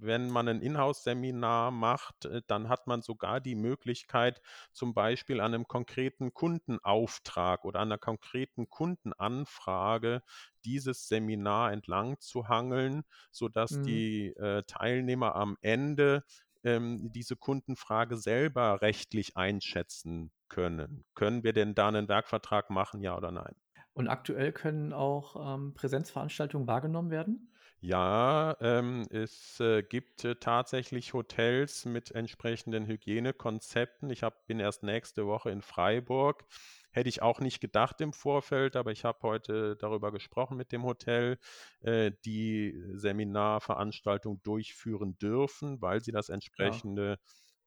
Wenn 0.00 0.28
man 0.28 0.48
ein 0.48 0.60
Inhouse-Seminar 0.60 1.70
macht, 1.70 2.24
äh, 2.24 2.42
dann 2.46 2.68
hat 2.68 2.86
man 2.86 3.02
sogar 3.02 3.40
die 3.40 3.54
Möglichkeit, 3.54 4.40
zum 4.72 4.94
Beispiel 4.94 5.40
an 5.40 5.54
einem 5.54 5.68
konkreten 5.68 6.32
Kundenauftrag 6.32 7.64
oder 7.64 7.80
einer 7.80 7.98
konkreten 7.98 8.68
Kundenanfrage 8.68 10.22
dieses 10.64 11.08
Seminar 11.08 11.72
entlang 11.72 12.18
zu 12.20 12.48
hangeln, 12.48 13.04
sodass 13.30 13.72
mhm. 13.72 13.82
die 13.84 14.26
äh, 14.36 14.62
Teilnehmer 14.64 15.34
am 15.36 15.56
Ende 15.60 16.24
ähm, 16.64 17.12
diese 17.12 17.36
Kundenfrage 17.36 18.16
selber 18.16 18.80
rechtlich 18.80 19.36
einschätzen 19.36 20.32
können. 20.54 21.04
Können 21.14 21.42
wir 21.42 21.52
denn 21.52 21.74
da 21.74 21.88
einen 21.88 22.08
Werkvertrag 22.08 22.70
machen, 22.70 23.00
ja 23.00 23.16
oder 23.16 23.32
nein? 23.32 23.56
Und 23.92 24.06
aktuell 24.06 24.52
können 24.52 24.92
auch 24.92 25.54
ähm, 25.54 25.74
Präsenzveranstaltungen 25.74 26.68
wahrgenommen 26.68 27.10
werden? 27.10 27.50
Ja, 27.80 28.56
ähm, 28.60 29.04
es 29.10 29.58
äh, 29.60 29.82
gibt 29.82 30.24
äh, 30.24 30.36
tatsächlich 30.36 31.12
Hotels 31.12 31.84
mit 31.84 32.12
entsprechenden 32.12 32.86
Hygienekonzepten. 32.86 34.10
Ich 34.10 34.22
hab, 34.22 34.46
bin 34.46 34.60
erst 34.60 34.84
nächste 34.84 35.26
Woche 35.26 35.50
in 35.50 35.60
Freiburg. 35.60 36.44
Hätte 36.92 37.08
ich 37.08 37.20
auch 37.20 37.40
nicht 37.40 37.60
gedacht 37.60 38.00
im 38.00 38.12
Vorfeld, 38.12 38.76
aber 38.76 38.92
ich 38.92 39.04
habe 39.04 39.18
heute 39.22 39.76
darüber 39.76 40.12
gesprochen 40.12 40.56
mit 40.56 40.70
dem 40.70 40.84
Hotel, 40.84 41.36
äh, 41.80 42.12
die 42.24 42.80
Seminarveranstaltung 42.94 44.40
durchführen 44.44 45.18
dürfen, 45.18 45.82
weil 45.82 46.00
sie 46.00 46.12
das 46.12 46.28
entsprechende 46.28 47.18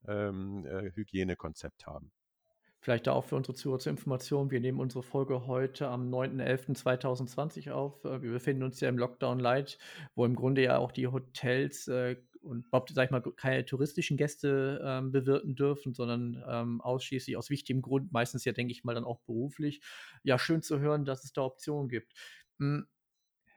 ja. 0.06 0.28
ähm, 0.28 0.64
äh, 0.66 0.90
Hygienekonzept 0.94 1.86
haben. 1.86 2.10
Vielleicht 2.80 3.06
da 3.06 3.12
auch 3.12 3.24
für 3.24 3.36
unsere 3.36 3.54
Zuhörer 3.54 3.80
zur 3.80 3.90
Information. 3.90 4.50
Wir 4.50 4.60
nehmen 4.60 4.78
unsere 4.78 5.02
Folge 5.02 5.46
heute 5.46 5.88
am 5.88 6.10
9.11.2020 6.10 7.70
auf. 7.72 8.04
Äh, 8.04 8.22
wir 8.22 8.32
befinden 8.32 8.62
uns 8.62 8.80
ja 8.80 8.88
im 8.88 8.98
Lockdown 8.98 9.40
Light, 9.40 9.78
wo 10.14 10.24
im 10.24 10.36
Grunde 10.36 10.62
ja 10.62 10.78
auch 10.78 10.92
die 10.92 11.08
Hotels 11.08 11.88
äh, 11.88 12.16
und 12.40 12.66
überhaupt, 12.66 12.92
sag 12.94 13.06
ich 13.06 13.10
mal, 13.10 13.20
keine 13.20 13.64
touristischen 13.64 14.16
Gäste 14.16 14.80
ähm, 14.84 15.10
bewirten 15.10 15.56
dürfen, 15.56 15.92
sondern 15.92 16.42
ähm, 16.48 16.80
ausschließlich 16.80 17.36
aus 17.36 17.50
wichtigem 17.50 17.82
Grund, 17.82 18.12
meistens 18.12 18.44
ja, 18.44 18.52
denke 18.52 18.72
ich 18.72 18.84
mal, 18.84 18.94
dann 18.94 19.04
auch 19.04 19.20
beruflich. 19.20 19.80
Ja, 20.22 20.38
schön 20.38 20.62
zu 20.62 20.78
hören, 20.78 21.04
dass 21.04 21.24
es 21.24 21.32
da 21.32 21.42
Optionen 21.42 21.88
gibt. 21.88 22.12
Hm, 22.58 22.86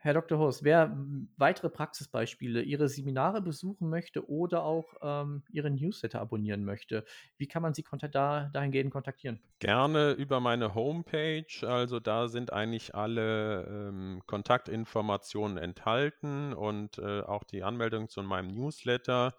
Herr 0.04 0.14
Dr. 0.14 0.36
Horst, 0.36 0.64
wer 0.64 0.96
weitere 1.36 1.70
Praxisbeispiele, 1.70 2.62
Ihre 2.62 2.88
Seminare 2.88 3.40
besuchen 3.40 3.88
möchte 3.88 4.28
oder 4.28 4.64
auch 4.64 4.94
ähm, 5.00 5.44
Ihren 5.52 5.76
Newsletter 5.76 6.20
abonnieren 6.20 6.64
möchte, 6.64 7.04
wie 7.36 7.46
kann 7.46 7.62
man 7.62 7.72
Sie 7.72 7.84
da, 8.10 8.50
dahingehend 8.52 8.90
kontaktieren? 8.90 9.38
Gerne 9.60 10.10
über 10.10 10.40
meine 10.40 10.74
Homepage. 10.74 11.46
Also 11.62 12.00
da 12.00 12.26
sind 12.26 12.52
eigentlich 12.52 12.96
alle 12.96 13.64
ähm, 13.68 14.22
Kontaktinformationen 14.26 15.56
enthalten 15.56 16.52
und 16.52 16.98
äh, 16.98 17.20
auch 17.20 17.44
die 17.44 17.62
Anmeldung 17.62 18.08
zu 18.08 18.24
meinem 18.24 18.48
Newsletter. 18.48 19.34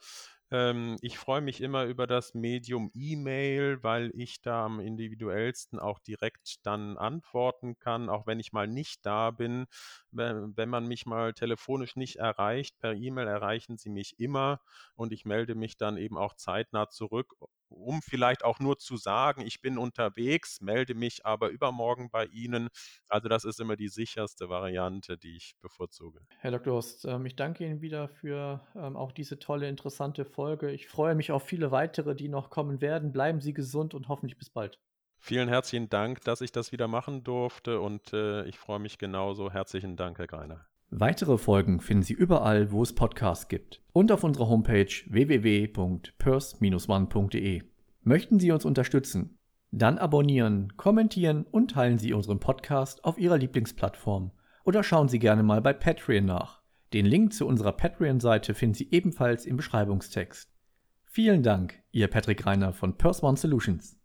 Ähm, 0.52 0.98
ich 1.02 1.18
freue 1.18 1.42
mich 1.42 1.62
immer 1.62 1.86
über 1.86 2.06
das 2.08 2.34
Medium 2.34 2.92
E-Mail, 2.94 3.82
weil 3.84 4.12
ich 4.14 4.42
da 4.42 4.66
am 4.66 4.80
individuellsten 4.80 5.80
auch 5.80 6.00
direkt 6.00 6.66
dann 6.66 6.98
antworten 6.98 7.80
kann, 7.80 8.10
auch 8.10 8.28
wenn 8.28 8.40
ich 8.40 8.54
mal 8.54 8.68
nicht 8.68 9.06
da 9.06 9.32
bin. 9.32 9.66
Wenn, 10.12 10.56
wenn 10.56 10.70
man 10.70 10.86
mich 10.88 11.06
mal 11.06 11.34
telefonisch 11.34 11.96
nicht 11.96 12.18
erreicht, 12.18 12.78
per 12.80 12.94
E-Mail 12.94 13.28
erreichen 13.28 13.78
Sie 13.78 13.90
mich 13.90 14.20
immer 14.20 14.62
und 14.96 15.12
ich 15.14 15.26
melde 15.26 15.56
mich 15.56 15.78
dann 15.78 15.98
eben 15.98 16.18
auch 16.18 16.36
zeitnah 16.36 16.90
zurück, 16.90 17.34
um 17.74 18.02
vielleicht 18.02 18.44
auch 18.44 18.60
nur 18.60 18.78
zu 18.78 18.98
sagen, 18.98 19.42
ich 19.42 19.62
bin 19.62 19.78
unterwegs, 19.78 20.62
melde 20.62 20.96
mich 20.96 21.26
aber 21.26 21.50
übermorgen 21.50 22.10
bei 22.10 22.26
Ihnen. 22.26 22.70
Also 23.08 23.30
das 23.30 23.46
ist 23.46 23.60
immer 23.60 23.76
die 23.76 23.90
sicherste 23.90 24.50
Variante, 24.50 25.18
die 25.18 25.36
ich 25.36 25.56
bevorzuge. 25.62 26.22
Herr 26.38 26.52
Dr. 26.52 26.76
Ost, 26.76 27.06
ähm, 27.06 27.26
ich 27.26 27.36
danke 27.36 27.66
Ihnen 27.66 27.82
wieder 27.82 28.08
für 28.08 28.68
ähm, 28.76 28.96
auch 28.98 29.12
diese 29.12 29.40
tolle, 29.40 29.68
interessante 29.68 30.26
Folge. 30.26 30.72
Ich 30.72 30.88
freue 30.88 31.16
mich 31.16 31.32
auf 31.32 31.44
viele 31.44 31.72
weitere, 31.72 32.16
die 32.16 32.30
noch 32.30 32.50
kommen 32.50 32.82
werden. 32.82 33.12
Bleiben 33.12 33.42
Sie 33.42 33.54
gesund 33.54 33.94
und 33.94 34.10
hoffentlich 34.10 34.38
bis 34.38 34.50
bald. 34.50 34.80
Vielen 35.18 35.50
herzlichen 35.50 35.90
Dank, 35.90 36.22
dass 36.22 36.42
ich 36.42 36.52
das 36.52 36.72
wieder 36.72 36.88
machen 36.88 37.24
durfte 37.24 37.80
und 37.80 38.14
äh, 38.14 38.46
ich 38.46 38.60
freue 38.60 38.78
mich 38.78 39.00
genauso. 39.00 39.52
Herzlichen 39.52 39.98
Dank, 39.98 40.20
Herr 40.20 40.28
Greiner. 40.28 40.68
Weitere 40.96 41.40
Folgen 41.40 41.80
finden 41.80 42.04
Sie 42.04 42.14
überall, 42.14 42.72
wo 42.72 42.84
es 42.84 42.94
Podcasts 42.94 43.48
gibt 43.48 43.82
und 43.94 44.12
auf 44.12 44.24
unserer 44.24 44.48
Homepage 44.48 44.94
www.pers-one.de. 45.08 47.64
Möchten 48.04 48.40
Sie 48.40 48.52
uns 48.52 48.64
unterstützen? 48.64 49.40
Dann 49.72 49.98
abonnieren, 49.98 50.78
kommentieren 50.78 51.48
und 51.50 51.72
teilen 51.72 51.98
Sie 51.98 52.14
unseren 52.14 52.40
Podcast 52.40 53.04
auf 53.06 53.18
Ihrer 53.18 53.40
Lieblingsplattform 53.40 54.34
oder 54.66 54.84
schauen 54.84 55.10
Sie 55.10 55.18
gerne 55.18 55.42
mal 55.42 55.64
bei 55.64 55.74
Patreon 55.74 56.26
nach. 56.26 56.62
Den 56.94 57.08
Link 57.08 57.34
zu 57.34 57.48
unserer 57.48 57.72
Patreon-Seite 57.72 58.54
finden 58.54 58.76
Sie 58.76 58.92
ebenfalls 58.92 59.48
im 59.48 59.58
Beschreibungstext. 59.58 60.54
Vielen 61.08 61.42
Dank, 61.42 61.82
Ihr 61.92 62.08
Patrick 62.08 62.46
Reiner 62.46 62.72
von 62.72 63.00
Pers 63.00 63.24
One 63.24 63.38
Solutions. 63.38 63.98